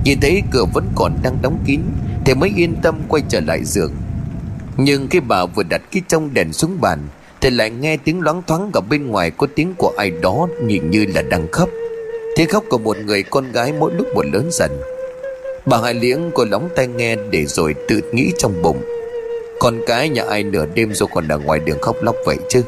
[0.04, 1.80] Nhìn thấy cửa vẫn còn đang đóng kín,
[2.24, 3.92] Thì mới yên tâm quay trở lại giường.
[4.76, 6.98] Nhưng khi bà vừa đặt cái trong đèn xuống bàn,
[7.40, 10.90] Thì lại nghe tiếng loáng thoáng ở bên ngoài Có tiếng của ai đó nhìn
[10.90, 11.68] như là đang khóc.
[12.36, 14.70] Tiếng khóc của một người con gái mỗi lúc một lớn dần.
[15.66, 18.82] Bà hai liếng cô lóng tai nghe để rồi tự nghĩ trong bụng.
[19.60, 22.62] Con cái nhà ai nửa đêm rồi còn ở ngoài đường khóc lóc vậy chứ?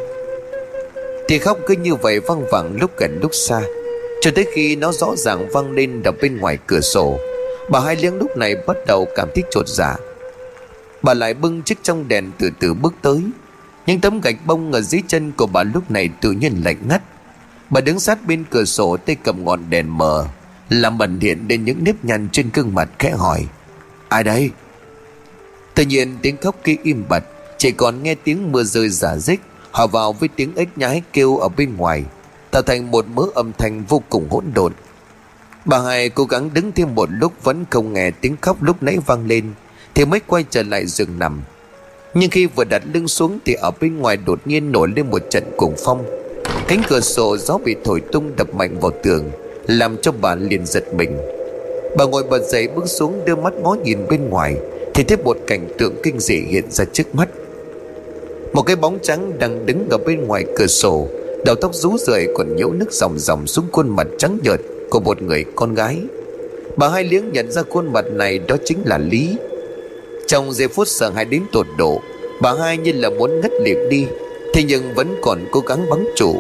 [1.28, 3.60] Thì khóc cứ như vậy văng vẳng lúc gần lúc xa.
[4.20, 7.18] Cho tới khi nó rõ ràng văng lên đập bên ngoài cửa sổ,
[7.70, 9.96] Bà hai liếng lúc này bắt đầu cảm thấy trột dạ.
[11.02, 13.22] Bà lại bưng chiếc trong đèn từ từ bước tới.
[13.86, 17.02] Những tấm gạch bông ở dưới chân của bà lúc này tự nhiên lạnh ngắt.
[17.70, 20.26] Bà đứng sát bên cửa sổ tay cầm ngọn đèn mờ,
[20.68, 23.46] làm bẩn hiện đến những nếp nhăn trên gương mặt khẽ hỏi,
[24.08, 24.50] Ai đây?
[25.74, 27.24] Tự nhiên tiếng khóc kia im bặt,
[27.58, 29.40] Chỉ còn nghe tiếng mưa rơi giả dích
[29.72, 32.04] Hòa vào với tiếng ếch nhái kêu ở bên ngoài.
[32.50, 34.72] Tạo thành một mớ âm thanh vô cùng hỗn độn.
[35.64, 38.98] Bà hai cố gắng đứng thêm một lúc Vẫn không nghe tiếng khóc lúc nãy
[39.06, 39.44] vang lên,
[39.94, 41.42] Thì mới quay trở lại giường nằm.
[42.14, 45.22] Nhưng khi vừa đặt lưng xuống Thì ở bên ngoài đột nhiên nổi lên một
[45.30, 46.04] trận cuồng phong.
[46.68, 49.30] Cánh cửa sổ gió bị thổi tung đập mạnh vào tường,
[49.66, 51.18] làm cho bà liền giật mình.
[51.96, 54.56] Bà ngồi bật dậy bước xuống đưa mắt ngó nhìn bên ngoài,
[54.94, 57.28] Thì thấy một cảnh tượng kinh dị hiện ra trước mắt.
[58.52, 61.08] Một cái bóng trắng đang đứng ở bên ngoài cửa sổ
[61.44, 64.60] Đầu tóc rú rượi còn nhiễu nước dòng dòng xuống khuôn mặt trắng nhợt
[64.90, 65.98] Của một người con gái.
[66.76, 69.36] Bà hai liếng nhận ra khuôn mặt này đó chính là Lý.
[70.26, 72.00] Trong giây phút sợ hãi đến tột độ,
[72.40, 74.06] Bà hai như là muốn ngất liệt đi,
[74.54, 76.34] Thế nhưng vẫn còn cố gắng bắn trụ.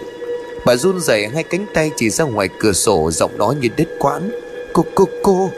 [0.66, 3.88] Bà run rẩy hai cánh tay chỉ ra ngoài cửa sổ Giọng nói như đứt
[3.98, 4.30] quãng.
[4.72, 5.50] Cô cô cô.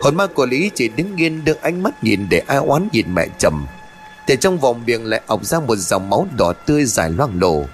[0.00, 3.14] Hồn ma của Lý chỉ đứng yên được ánh mắt nhìn Để ai oán nhìn
[3.14, 3.66] mẹ trầm
[4.26, 7.64] Thì trong vòng miệng lại ọc ra một dòng máu đỏ tươi dài loang lổ.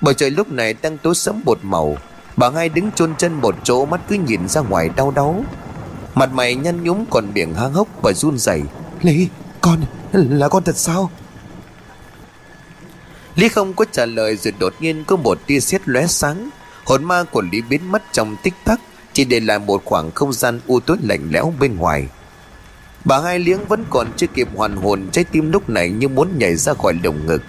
[0.00, 1.96] Bầu trời lúc này đang tối sẫm bột màu.
[2.36, 5.44] Bà hai đứng chôn chân một chỗ, mắt cứ nhìn ra ngoài đau đớn
[6.14, 8.62] Mặt mày nhăn nhúm còn miệng hang hốc và run rẩy.
[9.02, 9.28] Lý
[9.60, 9.80] con,
[10.12, 11.10] là con thật sao?
[13.34, 16.50] Lý không có trả lời rồi đột nhiên có một tia sét lóe sáng.
[16.84, 18.80] Hồn ma của Lý biến mất trong tích tắc,
[19.12, 22.08] Chỉ để lại một khoảng không gian u tối lạnh lẽo bên ngoài.
[23.04, 26.38] Bà hai liếng vẫn còn chưa kịp hoàn hồn, Trái tim lúc này như muốn
[26.38, 27.42] nhảy ra khỏi lồng ngực.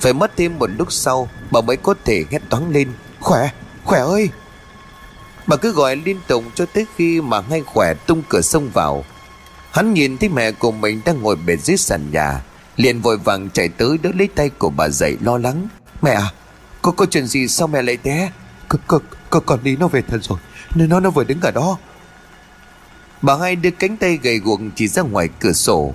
[0.00, 2.88] Phải mất thêm một lúc sau Bà mới có thể hét toáng lên
[3.20, 3.50] Khỏe,
[3.84, 4.30] khỏe ơi!
[5.46, 9.04] Bà cứ gọi liên tục cho tới khi mà ngay khỏe tung cửa sông vào.
[9.70, 12.42] Hắn nhìn thấy mẹ của mình đang ngồi bệt dưới sàn nhà
[12.76, 15.68] liền vội vàng chạy tới đỡ lấy tay của bà dậy lo lắng.
[16.02, 16.32] Mẹ à
[16.82, 18.30] có có chuyện gì sao mẹ lại té
[18.68, 20.38] có, có, con đi nó về thật rồi
[20.74, 21.78] nên nó nó vừa đứng ở đó.
[23.22, 25.94] Bà hai đưa cánh tay gầy guộc chỉ ra ngoài cửa sổ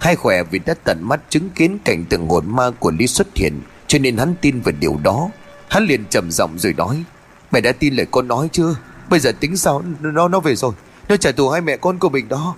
[0.00, 3.36] hai khỏe vì đã tận mắt chứng kiến cảnh tượng hồn ma của lý xuất
[3.36, 5.30] hiện, cho nên hắn tin về điều đó.
[5.68, 7.04] Hắn liền trầm giọng rồi nói,
[7.52, 8.76] mẹ đã tin lời con nói chưa?
[9.10, 9.82] Bây giờ tính sao?
[10.00, 10.72] Nó nó về rồi.
[11.08, 12.54] Nó trả thù hai mẹ con của mình đó.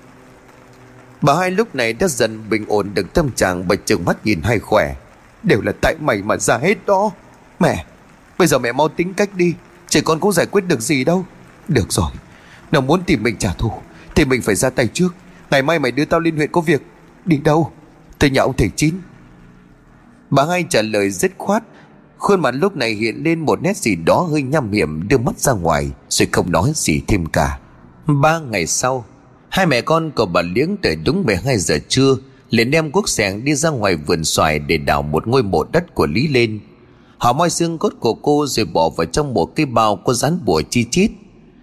[1.20, 4.42] Bà hai lúc này đã dần bình ổn được tâm trạng bạch trừng mắt nhìn
[4.42, 4.94] hai khỏe.
[5.42, 7.10] Đều là tại mày mà ra hết đó.
[7.58, 7.84] Mẹ,
[8.40, 9.54] Bây giờ mẹ mau tính cách đi.
[9.88, 11.24] Trẻ con cũng giải quyết được gì đâu.
[11.68, 12.10] Được rồi.
[12.72, 13.72] Nó muốn tìm mình trả thù,
[14.14, 15.08] Thì mình phải ra tay trước.
[15.50, 16.82] Ngày mai mày đưa tao lên huyện có việc.
[17.24, 17.70] Đi đâu?
[18.18, 18.94] Tới nhà ông thầy chín.
[20.30, 21.62] Bà hai trả lời dứt khoát.
[22.18, 25.38] Khuôn mặt lúc này hiện lên một nét gì đó hơi nham hiểm, đưa mắt
[25.38, 27.58] ra ngoài, Rồi không nói gì thêm cả.
[28.06, 29.04] Ba ngày sau,
[29.50, 32.16] Hai mẹ con của bà Liếng tới đúng 12 giờ trưa,
[32.50, 35.94] liền đem cuốc sẻng đi ra ngoài vườn xoài để đào một ngôi mộ đất
[35.94, 36.60] của Lý lên.
[37.18, 40.38] Họ moi xương cốt của cô rồi bỏ vào trong một cái bao có dán
[40.44, 41.10] bùa chi chít.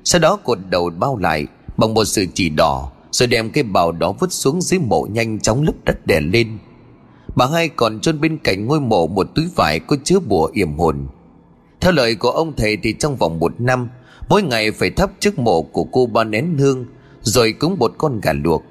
[0.03, 1.47] Sau đó cột đầu bao lại
[1.77, 5.39] bằng một sự chỉ đỏ rồi đem cái bào đó vứt xuống dưới mộ nhanh
[5.39, 6.57] chóng lấp đất đè lên.
[7.35, 10.77] Bà hai còn chôn bên cạnh ngôi mộ một túi vải có chứa bùa yểm
[10.77, 11.07] hồn.
[11.79, 13.89] Theo lời của ông thầy thì trong vòng một năm,
[14.29, 16.85] mỗi ngày phải thắp trước mộ của cô ba nén hương,
[17.21, 18.63] rồi cúng một con gà luộc.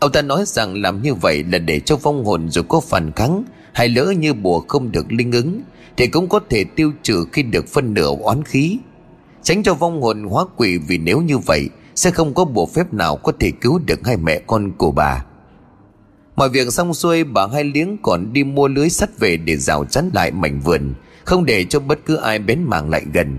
[0.00, 3.12] Ông ta nói rằng làm như vậy là để cho vong hồn dù có phản
[3.12, 5.62] kháng hay lỡ như bùa không được linh ứng
[5.96, 8.78] thì cũng có thể tiêu trừ khi được phân nửa oán khí.
[9.42, 12.94] Tránh cho vong hồn hóa quỷ vì nếu như vậy sẽ không có bộ phép
[12.94, 15.24] nào có thể cứu được hai mẹ con của bà.
[16.36, 19.84] Mọi việc xong xuôi, bà hai liếng còn đi mua lưới sắt về để rào
[19.84, 20.94] chắn lại mảnh vườn,
[21.24, 23.38] không để cho bất cứ ai bén mảng lại gần.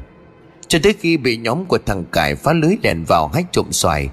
[0.68, 4.10] Cho tới khi bị nhóm của thằng Cải phá lưới đèn vào hách trộm xoài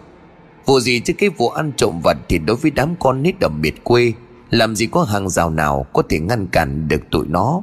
[0.66, 3.60] Vụ gì chứ cái vụ ăn trộm vật thì đối với đám con nít đầm
[3.62, 4.12] biệt quê,
[4.50, 7.62] Làm gì có hàng rào nào có thể ngăn cản được tụi nó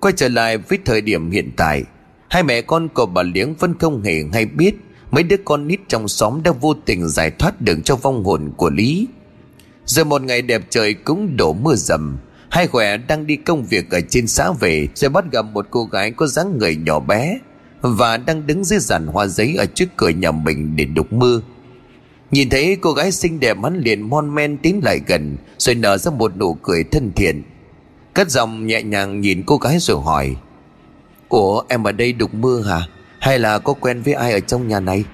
[0.00, 1.84] Quay trở lại với thời điểm hiện tại,
[2.28, 4.74] Hai mẹ con của bà Liếng vẫn không hề hay biết
[5.12, 8.52] Mấy đứa con nít trong xóm đã vô tình giải thoát đường cho vong hồn
[8.56, 9.08] của Lý.
[9.86, 12.18] Giờ một ngày đẹp trời cũng đổ mưa dầm.
[12.50, 15.84] Hai khỏe đang đi công việc ở trên xã về, Rồi bắt gặp một cô
[15.84, 17.38] gái có dáng người nhỏ bé
[17.80, 21.40] Và đang đứng dưới giàn hoa giấy ở trước cửa nhà mình để đục mưa.
[22.30, 25.98] Nhìn thấy cô gái xinh đẹp, hắn liền mon men tiến lại gần, Rồi nở
[25.98, 27.42] ra một nụ cười thân thiện.
[28.14, 30.36] Cất giọng nhẹ nhàng nhìn cô gái rồi hỏi,
[31.28, 32.80] Ủa, em ở đây đục mưa hả?
[33.22, 35.04] Hay là có quen với ai ở trong nhà này?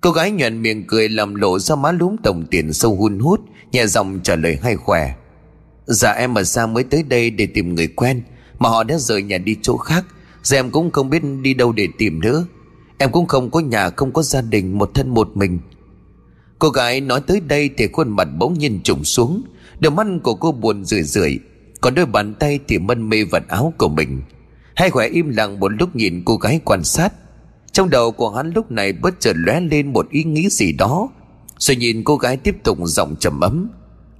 [0.00, 3.40] Cô gái nhuận miệng cười làm lộ ra má lúm đồng tiền sâu hun hút,
[3.72, 5.14] Nhẹ giọng trả lời hay khỏe.
[5.86, 8.22] Dạ em ở xa mới tới đây để tìm người quen,
[8.58, 10.04] Mà họ đã rời nhà đi chỗ khác.
[10.42, 12.46] Giờ em cũng không biết đi đâu để tìm nữa.
[12.98, 15.58] Em cũng không có nhà, không có gia đình, Một thân một mình.
[16.58, 19.42] Cô gái nói tới đây thì khuôn mặt bỗng nhiên trùng xuống.
[19.80, 21.38] Đôi mắt của cô buồn rười rượi,
[21.80, 24.22] Còn đôi bàn tay thì mân mê vật áo của mình.
[24.76, 27.12] Hai khỏe im lặng một lúc nhìn cô gái quan sát.
[27.72, 31.08] Trong đầu của hắn lúc này bất chợt lóe lên một ý nghĩ gì đó.
[31.58, 33.70] Rồi nhìn cô gái tiếp tục giọng trầm ấm.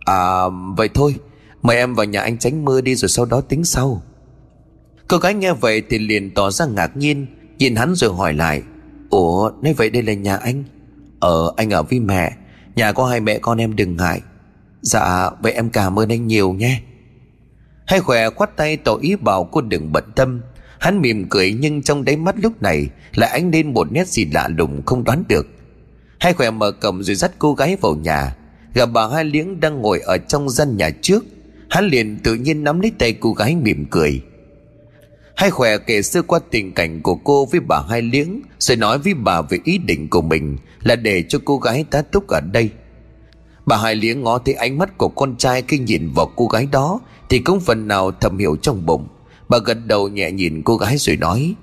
[0.04, 0.42] À
[0.76, 1.14] vậy thôi,
[1.62, 4.02] Mời em vào nhà anh tránh mưa đi rồi sau đó tính sau.
[5.08, 7.26] Cô gái nghe vậy thì liền tỏ ra ngạc nhiên,
[7.58, 8.62] Nhìn hắn rồi hỏi lại.
[9.10, 10.64] Ủa, nói vậy đây là nhà anh?
[11.20, 12.36] Ờ anh ở với mẹ.
[12.76, 14.20] Nhà có hai mẹ con em đừng ngại.
[14.80, 16.80] Dạ vậy em cảm ơn anh nhiều nhé.
[17.86, 20.40] Hai khỏe khoát tay tỏ ý bảo cô đừng bận tâm.
[20.78, 24.24] Hắn mỉm cười nhưng trong đáy mắt lúc này Lại ánh lên một nét gì
[24.24, 25.46] lạ lùng không đoán được.
[26.20, 28.36] Hai khỏe mở cổng rồi dắt cô gái vào nhà.
[28.74, 31.24] Gặp bà hai liếng đang ngồi ở trong gian nhà trước,
[31.70, 34.22] Hắn liền tự nhiên nắm lấy tay cô gái mỉm cười.
[35.36, 38.98] Hai khỏe kể sơ qua tình cảnh của cô với bà hai liếng Rồi nói
[38.98, 42.40] với bà về ý định của mình Là để cho cô gái tá túc ở
[42.40, 42.70] đây.
[43.66, 46.66] Bà hai liếng ngó thấy ánh mắt của con trai khi nhìn vào cô gái
[46.72, 49.08] đó, Thì cũng phần nào thầm hiểu trong bụng.
[49.48, 51.54] Bà gật đầu nhẹ nhìn cô gái rồi nói,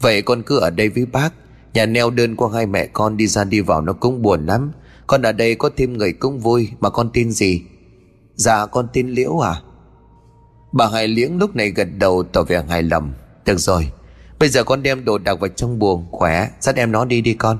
[0.00, 1.30] Vậy con cứ ở đây với bác.
[1.74, 4.72] Nhà neo đơn của hai mẹ con đi ra đi vào nó cũng buồn lắm.
[5.06, 7.62] Con ở đây có thêm người cũng vui, Mà con tin gì?
[8.34, 9.60] Dạ con tin Liễu à
[10.72, 13.12] Bà Hải Liễng lúc này gật đầu tỏ vẻ hài lòng.
[13.44, 13.90] Được rồi,
[14.38, 17.34] Bây giờ con đem đồ đạc vào trong buồng Khỏe, dắt em nó đi đi
[17.34, 17.58] con.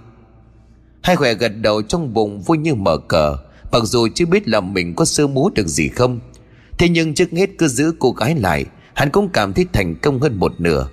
[1.03, 3.39] Hai khỏe gật đầu trong bụng vui như mở cờ.
[3.75, 6.21] Mặc dù chưa biết là mình có sơ múa được gì không,
[6.79, 8.65] Thế nhưng trước hết cứ giữ cô gái lại,
[8.95, 10.89] Hắn cũng cảm thấy thành công hơn một nửa.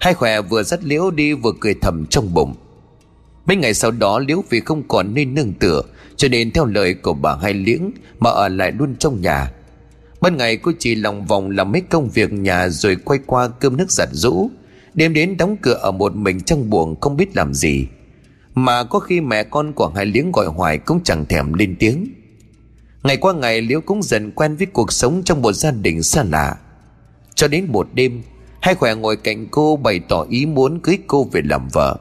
[0.00, 2.54] Hai khỏe vừa dắt liễu đi vừa cười thầm trong bụng.
[3.46, 5.82] Mấy ngày sau đó, liễu vì không còn nơi nương tựa,
[6.16, 9.52] Cho nên theo lời của bà hai liễng Mà ở lại luôn trong nhà.
[10.20, 13.76] Ban ngày cô chỉ lòng vòng làm mấy công việc nhà Rồi quay qua cơm
[13.76, 14.50] nước giặt rũ
[14.94, 17.86] Đêm đến đóng cửa ở một mình trong buồng Không biết làm gì.
[18.58, 22.06] Mà có khi mẹ con của hai liếng gọi hoài Cũng chẳng thèm lên tiếng.
[23.02, 26.24] Ngày qua ngày, Liễu cũng dần quen với cuộc sống Trong một gia đình xa
[26.30, 26.56] lạ.
[27.34, 28.22] Cho đến một đêm,
[28.60, 31.96] Hai khỏe ngồi cạnh cô bày tỏ ý muốn cưới cô về làm vợ.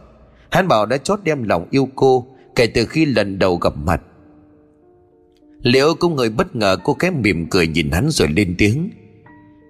[0.49, 4.01] Hắn bảo đã chót đem lòng yêu cô Kể từ khi lần đầu gặp mặt.
[5.61, 8.89] Liễu cũng người bất ngờ, cô kém mỉm cười nhìn hắn rồi lên tiếng.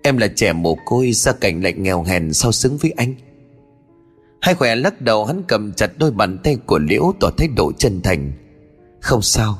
[0.04, 3.14] Em là trẻ mồ côi, gia cảnh lại nghèo hèn, sao xứng với anh?
[4.42, 7.72] Hai khỏe lắc đầu hắn cầm chặt đôi bàn tay của Liễu tỏ thái độ
[7.78, 8.32] chân thành.
[9.02, 9.60] Không sao,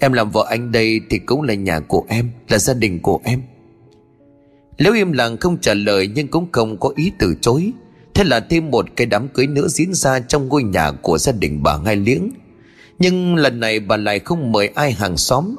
[0.00, 3.20] Em làm vợ anh đây thì cũng là nhà của em, Là gia đình của
[3.24, 3.42] em.
[4.78, 7.72] Liễu im lặng không trả lời nhưng cũng không có ý từ chối.
[8.14, 11.32] Thế là thêm một cái đám cưới nữa diễn ra trong ngôi nhà của gia
[11.32, 12.30] đình bà ngai Liễng
[12.98, 15.56] Nhưng lần này bà lại không mời ai hàng xóm.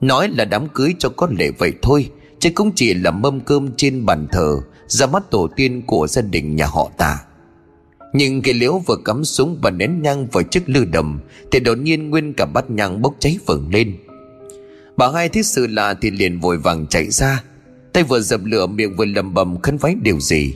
[0.00, 3.70] Nói là đám cưới cho có lệ vậy thôi, chứ cũng chỉ là mâm cơm
[3.76, 4.56] trên bàn thờ,
[4.86, 7.18] ra mắt tổ tiên của gia đình nhà họ ta
[8.12, 11.20] nhưng cái liễu vừa cắm súng và nén nhang vào chiếc lư đầm,
[11.52, 13.96] thì đột nhiên nguyên cả bát nhang bốc cháy vừng lên.
[14.96, 17.44] Bà hai thấy sự lạ thì liền vội vàng chạy ra.
[17.92, 20.54] Tay vừa dập lửa, miệng vừa lầm bầm khấn vái điều gì.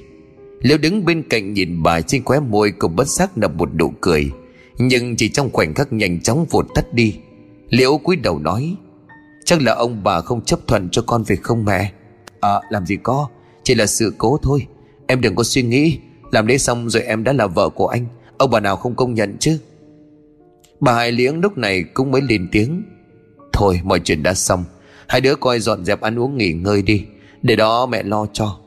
[0.60, 3.92] Liễu đứng bên cạnh nhìn bà trên khóe môi cũng bất giác nở một nụ
[4.00, 4.30] cười.
[4.78, 7.16] Nhưng chỉ trong khoảnh khắc nhanh chóng vụt tắt đi,
[7.70, 8.76] liễu cúi đầu nói,
[9.44, 11.92] chắc là ông bà không chấp thuận cho con về không mẹ?
[12.40, 13.28] À làm gì có,
[13.62, 14.66] chỉ là sự cố thôi.
[15.06, 15.98] Em đừng có suy nghĩ
[16.34, 18.06] làm lễ xong rồi em đã là vợ của anh.
[18.38, 19.58] Ông bà nào không công nhận chứ?
[20.80, 22.82] Bà Hải Liễng lúc này cũng mới lên tiếng.
[23.52, 24.64] Thôi, mọi chuyện đã xong.
[25.08, 27.04] Hai đứa coi dọn dẹp ăn uống nghỉ ngơi đi.
[27.42, 28.58] Để đó mẹ lo cho.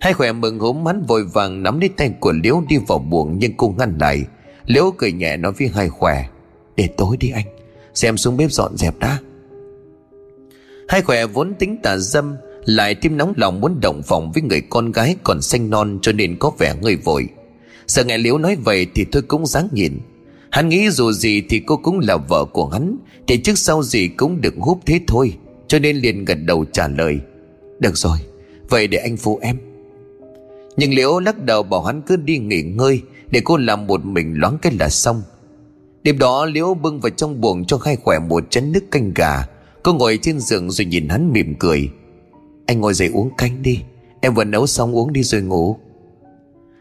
[0.00, 3.38] Hai khỏe mừng hốm hắn vội vàng nắm lấy tay của liễu đi vào buồng
[3.38, 4.24] nhưng cô ngăn lại.
[4.66, 6.28] Liễu cười nhẹ nói với hai khỏe,
[6.76, 7.46] để tối đi anh.
[7.94, 9.18] Xem xuống bếp dọn dẹp đã.
[10.88, 14.60] Hai khỏe vốn tính tà dâm lại thêm nóng lòng muốn động phòng với người
[14.60, 17.28] con gái còn xanh non cho nên có vẻ ngơi vội.
[17.86, 19.98] Sợ nghe liễu nói vậy thì thôi cũng dáng nhìn.
[20.50, 22.96] Hắn nghĩ dù gì thì cô cũng là vợ của hắn,
[23.26, 25.36] thì trước sau gì cũng được húp thế thôi,
[25.68, 27.18] cho nên liền gật đầu trả lời.
[27.78, 28.18] Được rồi,
[28.68, 29.56] vậy để anh phụ em.
[30.76, 33.00] Nhưng liễu lắc đầu bảo hắn cứ đi nghỉ ngơi,
[33.30, 35.22] để cô làm một mình loáng cái là xong.
[36.02, 39.46] Đêm đó liễu bưng vào trong buồng cho khai khỏe một chén nước canh gà.
[39.82, 41.90] Cô ngồi trên giường rồi nhìn hắn mỉm cười
[42.70, 43.82] anh ngồi dậy uống canh đi.
[44.20, 45.76] Em vừa nấu xong uống đi rồi ngủ.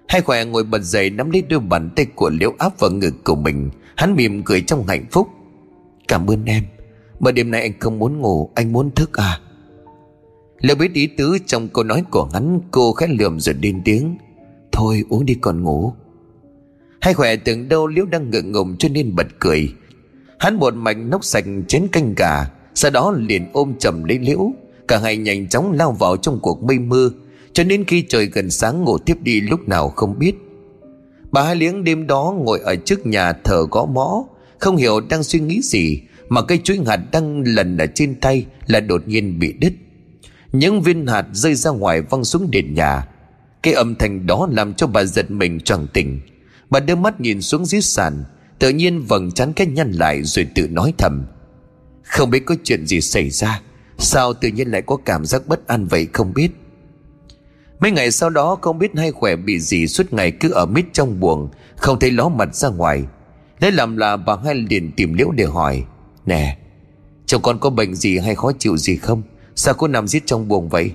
[0.08, 3.14] Hai khỏe ngồi bật dậy nắm lấy đôi bàn tay của liễu áp vào ngực
[3.24, 3.70] của mình.
[3.96, 5.28] Hắn mỉm cười trong hạnh phúc.
[6.08, 6.64] Cảm ơn em.
[7.20, 9.40] Mà đêm nay anh không muốn ngủ, Anh muốn thức à?
[10.60, 14.18] Liễu biết ý tứ trong câu nói của hắn, Cô khẽ lườm rồi điên tiếng.
[14.72, 15.94] Thôi, uống đi còn ngủ.
[17.02, 19.74] Hai khỏe tưởng đâu liễu đang ngượng ngùng cho nên bật cười.
[20.40, 24.54] Hắn một mạch nốc sạch chén canh gà, Sau đó liền ôm chầm lấy liễu.
[24.90, 27.10] Cả hai nhanh chóng lao vào trong cuộc mây mưa,
[27.54, 30.36] Cho đến khi trời gần sáng ngủ tiếp đi lúc nào không biết.
[31.32, 34.24] Bà hai liếng đêm đó ngồi ở trước nhà thờ gõ mõ,
[34.60, 38.46] Không hiểu đang suy nghĩ gì, Mà cây chuối hạt đang lần ở trên tay
[38.68, 39.74] Là đột nhiên bị đứt.
[40.52, 43.08] Những viên hạt rơi ra ngoài văng xuống đền nhà.
[43.64, 46.20] Cái âm thanh đó làm cho bà giật mình choàng tỉnh.
[46.70, 48.24] Bà đưa mắt nhìn xuống dưới sàn,
[48.60, 51.26] Tự nhiên vầng trán cái nhăn lại rồi tự nói thầm,
[52.04, 53.62] Không biết có chuyện gì xảy ra.
[54.00, 56.52] Sao tự nhiên lại có cảm giác bất an vậy không biết?
[57.80, 60.86] Mấy ngày sau đó, không biết hay khỏe bị gì suốt ngày cứ ở mít
[60.94, 63.04] trong buồng, Không thấy ló mặt ra ngoài.
[63.60, 65.84] Lấy làm là bà hai liền tìm liễu để hỏi,
[66.26, 66.58] Nè,
[67.26, 69.22] Chồng con có bệnh gì hay khó chịu gì không?
[69.56, 70.92] Sao cô nằm giết trong buồng vậy?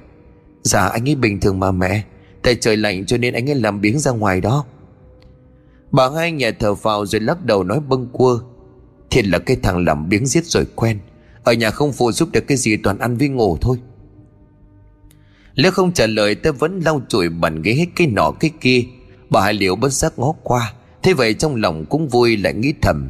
[0.62, 2.02] Dạ anh ấy bình thường mà mẹ,
[2.42, 4.64] Tại trời lạnh cho nên anh ấy làm biếng ra ngoài đó.
[5.90, 8.38] Bà hai nhà thở vào rồi lắc đầu nói bâng quơ,
[9.10, 10.98] Thiệt là cái thằng làm biếng giết rồi quen
[11.44, 13.78] ở nhà không phụ giúp được cái gì, toàn ăn với ngủ thôi.
[15.54, 18.84] Lê không trả lời tôi vẫn lau chùi bàn ghế hết cái nọ cái kia.
[19.30, 20.72] Bà hai liễu bất giác ngó qua.
[21.02, 23.08] Thế vậy trong lòng cũng vui, lại nghĩ thầm.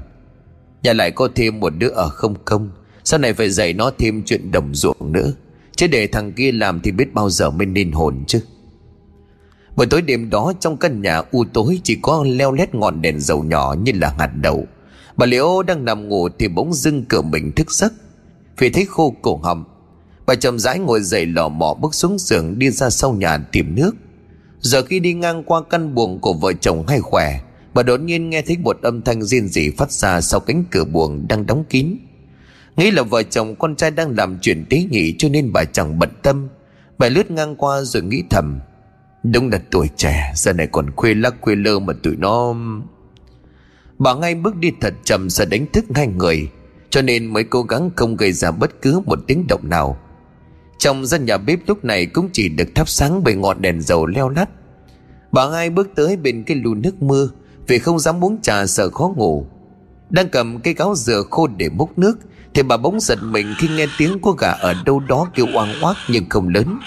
[0.82, 2.70] Nhà lại có thêm một đứa ở không công
[3.04, 5.32] Sau này phải dạy nó thêm chuyện đồng ruộng nữa.
[5.76, 8.40] Chứ để thằng kia làm thì biết bao giờ mới nên hồn chứ.
[9.76, 13.20] Buổi tối đêm đó, trong căn nhà u tối chỉ có leo lét ngọn đèn
[13.20, 14.66] dầu nhỏ như là hạt đậu.
[15.16, 17.92] Bà Liễu đang nằm ngủ thì bỗng dưng cửa mình thức giấc
[18.58, 19.64] vì thấy khô cổ họng,
[20.26, 23.74] Bà chậm rãi ngồi dậy lò mò bước xuống giường Đi ra sau nhà tìm
[23.74, 23.92] nước.
[24.60, 27.40] Giờ khi đi ngang qua căn buồng của vợ chồng hay khỏe,
[27.74, 30.84] Bà đột nhiên nghe thấy một âm thanh riêng rỉ phát ra Sau cánh cửa
[30.84, 31.96] buồng đang đóng kín.
[32.76, 35.98] Nghĩ là vợ chồng con trai đang làm chuyện tế nhị Cho nên bà chẳng
[35.98, 36.48] bận tâm.
[36.98, 38.60] Bà lướt ngang qua rồi nghĩ thầm,
[39.22, 42.54] Đúng là tuổi trẻ, Giờ này còn khuê lắc khuê lơ mà tụi nó.
[43.98, 46.48] Bà ngay bước đi thật chậm Sợ đánh thức hai người
[46.94, 49.98] cho nên mới cố gắng không gây ra bất cứ một tiếng động nào.
[50.78, 54.06] Trong gian nhà bếp lúc này cũng chỉ được thắp sáng bởi ngọn đèn dầu
[54.06, 54.48] leo lắt.
[55.32, 57.28] Bà hai bước tới bên cái lù nước mưa,
[57.66, 59.46] Vì không dám uống trà sợ khó ngủ.
[60.10, 62.18] Đang cầm cái gáo dừa khô để múc nước,
[62.54, 65.74] Thì bà bỗng giật mình khi nghe tiếng của gà ở đâu đó kêu oang
[65.82, 66.78] oác nhưng không lớn.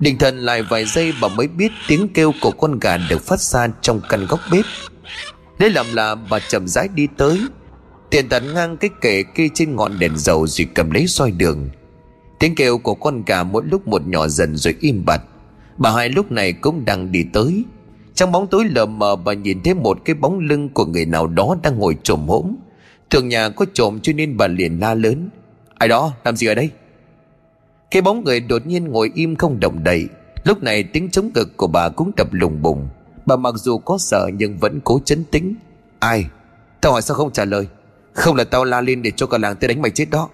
[0.00, 3.40] Định thần lại vài giây bà mới biết tiếng kêu của con gà được phát
[3.40, 4.64] ra trong căn góc bếp.
[5.58, 7.40] Lấy làm là bà chậm rãi đi tới.
[8.12, 11.70] Tiền tận ngang cái kệ kê trên ngọn đèn dầu rồi cầm lấy soi đường.
[12.38, 15.22] Tiếng kêu của con gà mỗi lúc một nhỏ dần rồi im bặt.
[15.78, 17.64] Bà hai lúc này cũng đang đi tới.
[18.14, 21.26] Trong bóng tối lờ mờ, bà nhìn thấy một cái bóng lưng của người nào
[21.26, 22.56] đó đang ngồi trồm hỗn
[23.10, 25.28] Thường nhà có trộm cho nên bà liền la lớn.
[25.74, 26.70] Ai đó, làm gì ở đây?
[27.90, 30.08] Cái bóng người đột nhiên ngồi im không động đậy.
[30.44, 32.88] Lúc này tiếng chống cực của bà cũng đập lùng bùng.
[33.26, 35.54] Bà mặc dù có sợ nhưng vẫn cố chấn tĩnh.
[35.98, 36.24] Ai?
[36.80, 37.66] Tao hỏi sao không trả lời?
[38.12, 40.28] Không là tao la lên để cho cả làng tới đánh mày chết đó.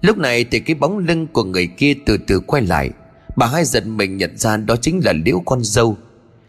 [0.00, 2.90] Lúc này thì cái bóng lưng của người kia từ từ quay lại.
[3.36, 5.96] Bà hai giật mình nhận ra đó chính là Liễu con dâu.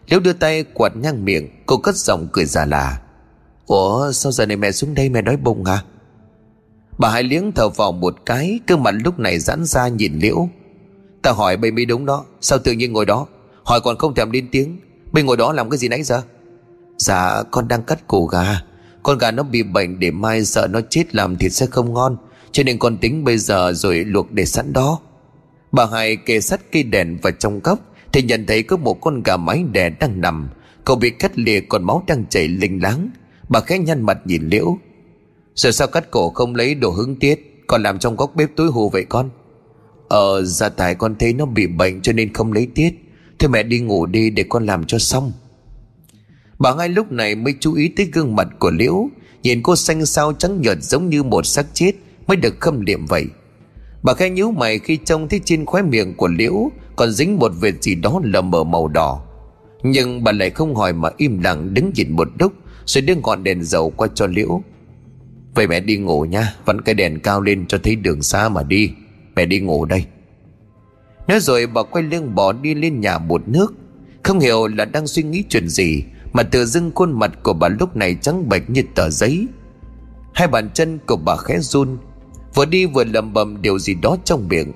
[0.08, 3.00] Liễu đưa tay quạt nhang miệng, Cô cất giọng cười già là.
[3.66, 5.82] Ủa, sao giờ này mẹ xuống đây mẹ đói bụng hả?
[6.98, 10.48] Bà hai liếng thở vào một cái, Cơ mặt lúc này giãn ra nhìn Liễu.
[11.22, 13.26] Ta hỏi bây mới đúng đó, Sao tự nhiên ngồi đó?
[13.64, 14.80] Hỏi còn không thèm lên tiếng.
[15.12, 16.22] Bây ngồi đó làm cái gì nãy giờ?
[16.98, 18.62] Dạ con đang cắt cổ gà.
[19.02, 22.16] Con gà nó bị bệnh để mai sợ nó chết làm thịt sẽ không ngon.
[22.52, 25.00] Cho nên con tính bây giờ rồi luộc để sẵn đó.
[25.72, 27.78] Bà hai kê sắt cây đèn vào trong góc,
[28.12, 30.48] Thì nhận thấy có một con gà mái đẻ đang nằm.
[30.84, 33.10] Cậu bị cắt lìa, còn máu đang chảy linh láng.
[33.48, 34.78] Bà khẽ nhăn mặt nhìn liễu.
[35.54, 38.70] Rồi sao cắt cổ không lấy đồ hứng tiết, Còn làm trong góc bếp túi
[38.70, 39.30] hù vậy con?
[40.08, 42.90] Ờ gia tài con thấy nó bị bệnh cho nên không lấy tiết.
[43.38, 45.32] Thôi mẹ đi ngủ đi để con làm cho xong.
[46.58, 49.08] Bà ngay lúc này mới chú ý tới gương mặt của Liễu.
[49.42, 51.92] Nhìn cô xanh xao trắng nhợt giống như một xác chết,
[52.26, 53.26] Mới được khâm liệm vậy.
[54.02, 57.52] Bà khẽ nhíu mày khi trông thấy trên khóe miệng của Liễu Còn dính một
[57.60, 59.24] vệt gì đó lờ mờ màu đỏ.
[59.82, 62.52] Nhưng bà lại không hỏi mà im lặng đứng nhìn một lúc,
[62.86, 64.62] Rồi đưa ngọn đèn dầu qua cho Liễu.
[65.54, 68.62] Vậy mẹ đi ngủ nha, Vẫn cái đèn cao lên cho thấy đường xa mà
[68.62, 68.90] đi.
[69.36, 70.04] Mẹ đi ngủ đây.
[71.28, 73.74] Nói rồi bà quay lưng bỏ đi lên nhà một nước.
[74.22, 76.02] Không hiểu là đang suy nghĩ chuyện gì
[76.38, 79.46] mà tự dưng khuôn mặt của bà lúc này trắng bệch như tờ giấy.
[80.34, 81.98] Hai bàn chân của bà khẽ run,
[82.54, 84.72] Vừa đi vừa lầm bầm điều gì đó trong miệng.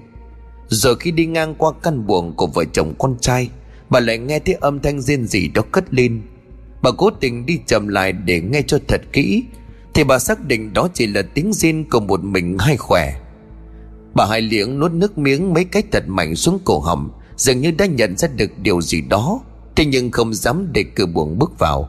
[0.69, 3.49] Rồi khi đi ngang qua căn buồng của vợ chồng con trai,
[3.91, 6.23] Bà lại nghe thấy âm thanh rên gì đó cất lên.
[6.83, 9.45] Bà cố tình đi chậm lại để nghe cho thật kỹ,
[9.95, 13.21] Thì bà xác định đó chỉ là tiếng rên của một mình hay khỏe.
[14.15, 17.71] Bà hai liếng nuốt nước miếng mấy cái thật mạnh xuống cổ họng, Dường như
[17.71, 19.41] đã nhận ra được điều gì đó.
[19.77, 21.89] Thế nhưng không dám để cửa buồng bước vào.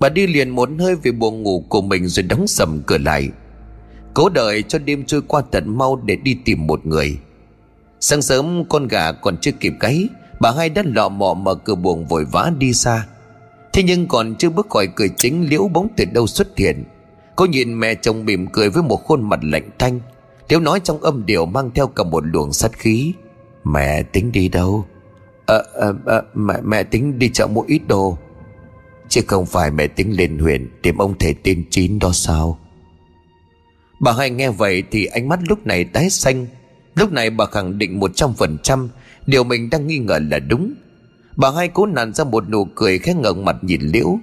[0.00, 3.28] Bà đi liền một hơi về buồng ngủ của mình rồi đóng sầm cửa lại.
[4.14, 7.18] Cố đợi cho đêm trôi qua thật mau để đi tìm một người.
[8.00, 10.08] Sáng sớm, con gà còn chưa kịp gáy
[10.40, 13.06] Bà hai đã lọ mọ mở cửa buồng vội vã đi xa
[13.72, 16.84] Thế nhưng còn chưa bước khỏi cửa chính, liễu bóng từ đâu xuất hiện.
[17.36, 20.00] Cô nhìn mẹ chồng mỉm cười với một khuôn mặt lạnh thanh
[20.48, 23.12] Liễu nói trong âm điệu mang theo cả một luồng sát khí.
[23.64, 24.84] Mẹ tính đi đâu?
[25.50, 28.18] Ờ à, à, à, mẹ, mẹ tính đi chợ mua ít đồ.
[29.08, 32.58] Chứ không phải mẹ tính lên huyện Tìm ông thầy tiên chín đó sao?
[34.00, 36.46] Bà hai nghe vậy thì ánh mắt lúc này tái xanh.
[36.94, 38.88] Lúc này bà khẳng định một trăm phần trăm
[39.26, 40.74] Điều mình đang nghi ngờ là đúng.
[41.36, 44.18] Bà hai cố nặn ra một nụ cười khẽ ngẩng mặt nhìn liễu.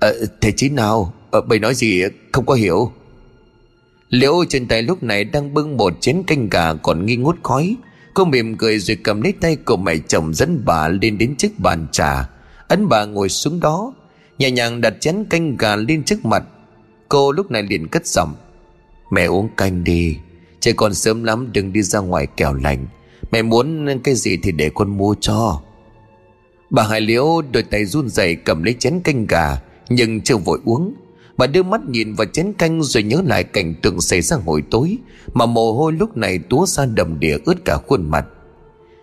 [0.00, 1.14] Ờ thầy chín nào?
[1.30, 2.02] À, bầy nói gì?
[2.32, 2.92] Không có hiểu.
[4.08, 7.76] Liễu trên tay lúc này đang bưng một chén canh gà còn nghi ngút khói.
[8.14, 11.58] Cô mỉm cười rồi cầm lấy tay của mẹ chồng dẫn bà lên đến chiếc
[11.60, 12.28] bàn trà.
[12.68, 13.92] Ấn bà ngồi xuống đó,
[14.38, 16.44] Nhẹ nhàng đặt chén canh gà lên trước mặt.
[17.08, 18.34] Cô lúc này liền cất giọng,
[19.10, 20.16] Mẹ uống canh đi
[20.60, 22.86] Trời còn sớm lắm đừng đi ra ngoài kẻo lạnh.
[23.32, 25.60] Mẹ muốn cái gì thì để con mua cho.
[26.70, 29.56] Bà Hải Liễu đôi tay run rẩy cầm lấy chén canh gà,
[29.88, 30.94] Nhưng chưa vội uống.
[31.36, 34.62] Bà đưa mắt nhìn vào chén canh rồi nhớ lại cảnh tượng xảy ra hồi
[34.70, 34.98] tối,
[35.34, 38.26] Mà mồ hôi lúc này túa ra đầm đìa ướt cả khuôn mặt.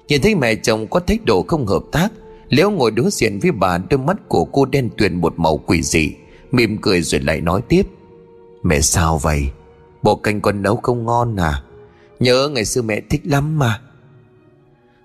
[0.07, 2.09] Nhìn thấy mẹ chồng có thái độ không hợp tác,
[2.49, 5.81] Liễu ngồi đối diện với bà đôi mắt của cô đen tuyền một màu quỷ
[5.81, 6.11] dị,
[6.51, 7.83] Mỉm cười rồi lại nói tiếp.
[8.63, 9.49] Mẹ sao vậy?
[10.03, 11.63] Bộ canh con nấu không ngon à?
[12.19, 13.81] Nhớ ngày xưa mẹ thích lắm mà.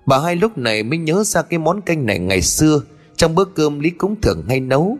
[0.05, 2.81] Bà hai lúc này mới nhớ ra cái món canh này ngày xưa,
[3.17, 4.97] Trong bữa cơm Lý Cúng thường hay nấu.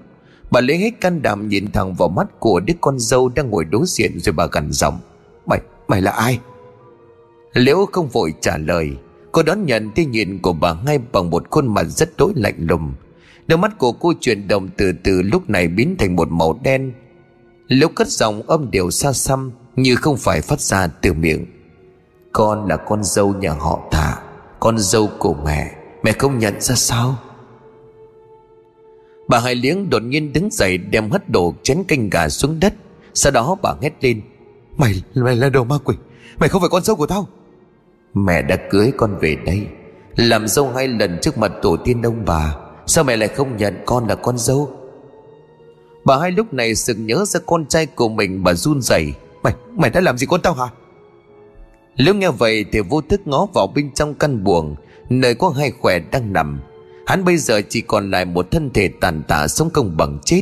[0.56, 3.66] Bà lấy hết can đảm nhìn thẳng vào mắt của đứa con dâu đang ngồi
[3.66, 5.00] đối diện rồi bà gằn giọng
[5.46, 6.40] Mày, mày là ai?
[7.54, 8.92] Liễu không vội trả lời.
[9.32, 12.56] Cô đón nhận tia nhìn của bà ngay bằng một khuôn mặt rất đối lạnh
[12.58, 12.94] lùng.
[13.48, 16.94] Đôi mắt của cô chuyển động từ từ lúc này biến thành một màu đen.
[17.68, 21.46] Liễu cất giọng âm điệu xa xăm Như không phải phát ra từ miệng.
[22.32, 24.22] Con là con dâu nhà họ thả
[24.60, 25.72] Con dâu của mẹ
[26.04, 27.16] Mẹ không nhận ra sao?
[29.28, 32.74] Bà Hải Liếng đột nhiên đứng dậy đem hất đổ chén canh gà xuống đất.
[33.14, 34.22] Sau đó bà hét lên
[34.78, 35.96] Mày, mày là đồ ma quỷ
[36.40, 37.28] Mày không phải con dâu của tao.
[38.14, 39.68] Mẹ đã cưới con về đây
[40.16, 42.56] Làm dâu hai lần trước mặt tổ tiên ông bà
[42.86, 44.72] Sao mẹ lại không nhận con là con dâu?
[46.06, 49.14] Bà hai lúc này sực nhớ ra con trai của mình Bà run rẩy
[49.44, 50.66] Mày, mày đã làm gì con tao hả?
[51.98, 54.76] Lúc nghe vậy thì vô thức ngó vào bên trong căn buồng
[55.10, 56.60] Nơi có hai khỏe đang nằm
[57.06, 60.42] Hắn bây giờ chỉ còn lại một thân thể tàn tạ sống công bằng chết.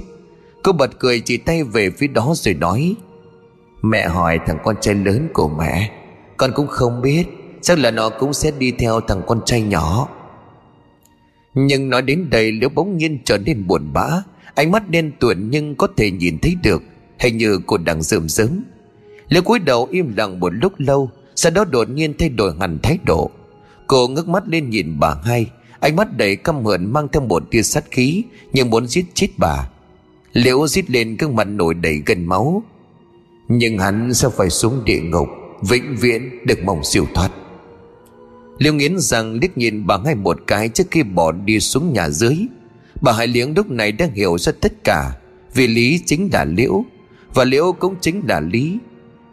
[0.64, 2.96] Cô bật cười chỉ tay về phía đó rồi nói,
[3.82, 5.92] Mẹ hỏi thằng con trai lớn của mẹ,
[6.38, 7.24] Con cũng không biết,
[7.62, 10.08] Chắc là nó cũng sẽ đi theo thằng con trai nhỏ.
[11.54, 14.08] Nhưng nói đến đây Liễu bỗng nhiên trở nên buồn bã,
[14.56, 16.84] Ánh mắt đen tuộn nhưng có thể nhìn thấy được,
[17.20, 18.64] Hình như cô đang rơm rớm.
[19.30, 22.78] Liễu cúi đầu im lặng một lúc lâu, Sau đó đột nhiên thay đổi hẳn
[22.84, 23.32] thái độ.
[23.88, 25.48] Cô ngước mắt lên nhìn bà hai
[25.84, 28.24] Ánh mắt đầy căm hờn mang theo một tia sát khí,
[28.54, 29.70] Nhưng muốn giết chết bà.
[30.34, 32.64] Liễu giết lên gương mặt nổi đầy gần máu.
[33.48, 35.28] Nhưng hắn sẽ phải xuống địa ngục,
[35.62, 37.30] Vĩnh viễn được mong siêu thoát.
[38.58, 42.10] Liễu nghiến rằng liếc nhìn bà ngay một cái Trước khi bỏ đi xuống nhà
[42.10, 42.38] dưới.
[43.02, 45.12] Bà Hải Liếng lúc này đang hiểu ra tất cả,
[45.54, 46.84] Vì Lý chính là Liễu,
[47.34, 48.78] Và Liễu cũng chính là Lý.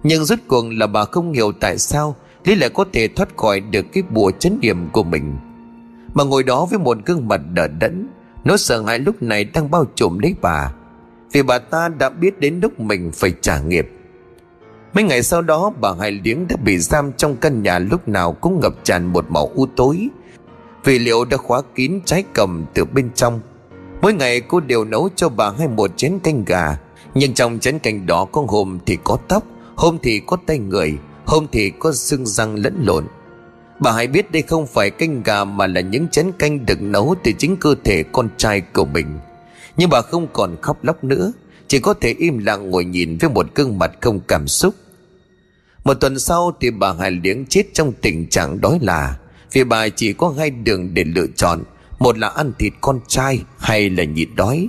[0.03, 3.61] Nhưng rốt cuộc là bà không hiểu tại sao Lý lại có thể thoát khỏi
[3.61, 5.37] được cái bùa chấn điểm của mình.
[6.15, 8.09] Mà ngồi đó với một gương mặt đờ đẫn.
[8.45, 10.73] Nỗi sợ hãi lúc này đang bao trùm lấy bà,
[11.33, 13.89] Vì bà ta đã biết đến lúc mình phải trả nghiệp.
[14.95, 18.33] Mấy ngày sau đó, bà Hải Liếng đã bị giam trong căn nhà lúc nào
[18.33, 20.09] cũng ngập tràn một màu u tối,
[20.85, 23.41] Vì liệu đã khóa kín trái cầm từ bên trong.
[24.03, 26.79] Mỗi ngày cô đều nấu cho bà hai một chén canh gà,
[27.15, 29.45] Nhưng trong chén canh đó có hôm thì có tóc,
[29.77, 33.05] Hôm thì có tay người, Hôm thì có xương răng lẫn lộn.
[33.81, 37.15] Bà hãy biết đây không phải canh gà Mà là những chén canh được nấu
[37.25, 39.07] Từ chính cơ thể con trai của mình.
[39.77, 41.33] Nhưng bà không còn khóc lóc nữa,
[41.69, 44.75] Chỉ có thể im lặng ngồi nhìn Với một gương mặt không cảm xúc.
[45.85, 49.17] Một tuần sau thì bà Hải Liếng chết trong tình trạng đói là,
[49.53, 51.63] Vì bà chỉ có hai đường để lựa chọn,
[51.99, 54.69] Một là ăn thịt con trai Hay là nhịn đói.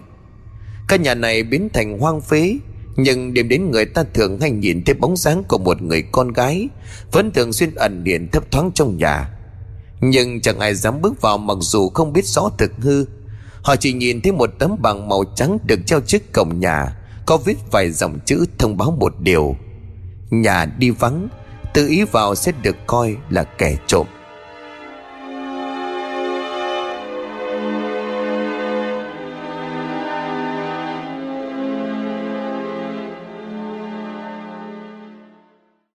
[0.87, 2.57] Căn nhà này biến thành hoang phế
[2.95, 6.33] nhưng đêm đến người ta thường hay nhìn thấy bóng dáng của một người con
[6.33, 6.69] gái,
[7.11, 9.29] Vẫn thường xuyên ẩn điện thấp thoáng trong nhà.
[10.01, 13.05] Nhưng chẳng ai dám bước vào mặc dù không biết rõ thực hư.
[13.61, 17.37] Họ chỉ nhìn thấy một tấm bằng màu trắng được treo trước cổng nhà, Có
[17.37, 19.55] viết vài dòng chữ thông báo một điều.
[20.29, 21.27] Nhà đi vắng,
[21.73, 24.07] Tự ý vào sẽ được coi là kẻ trộm.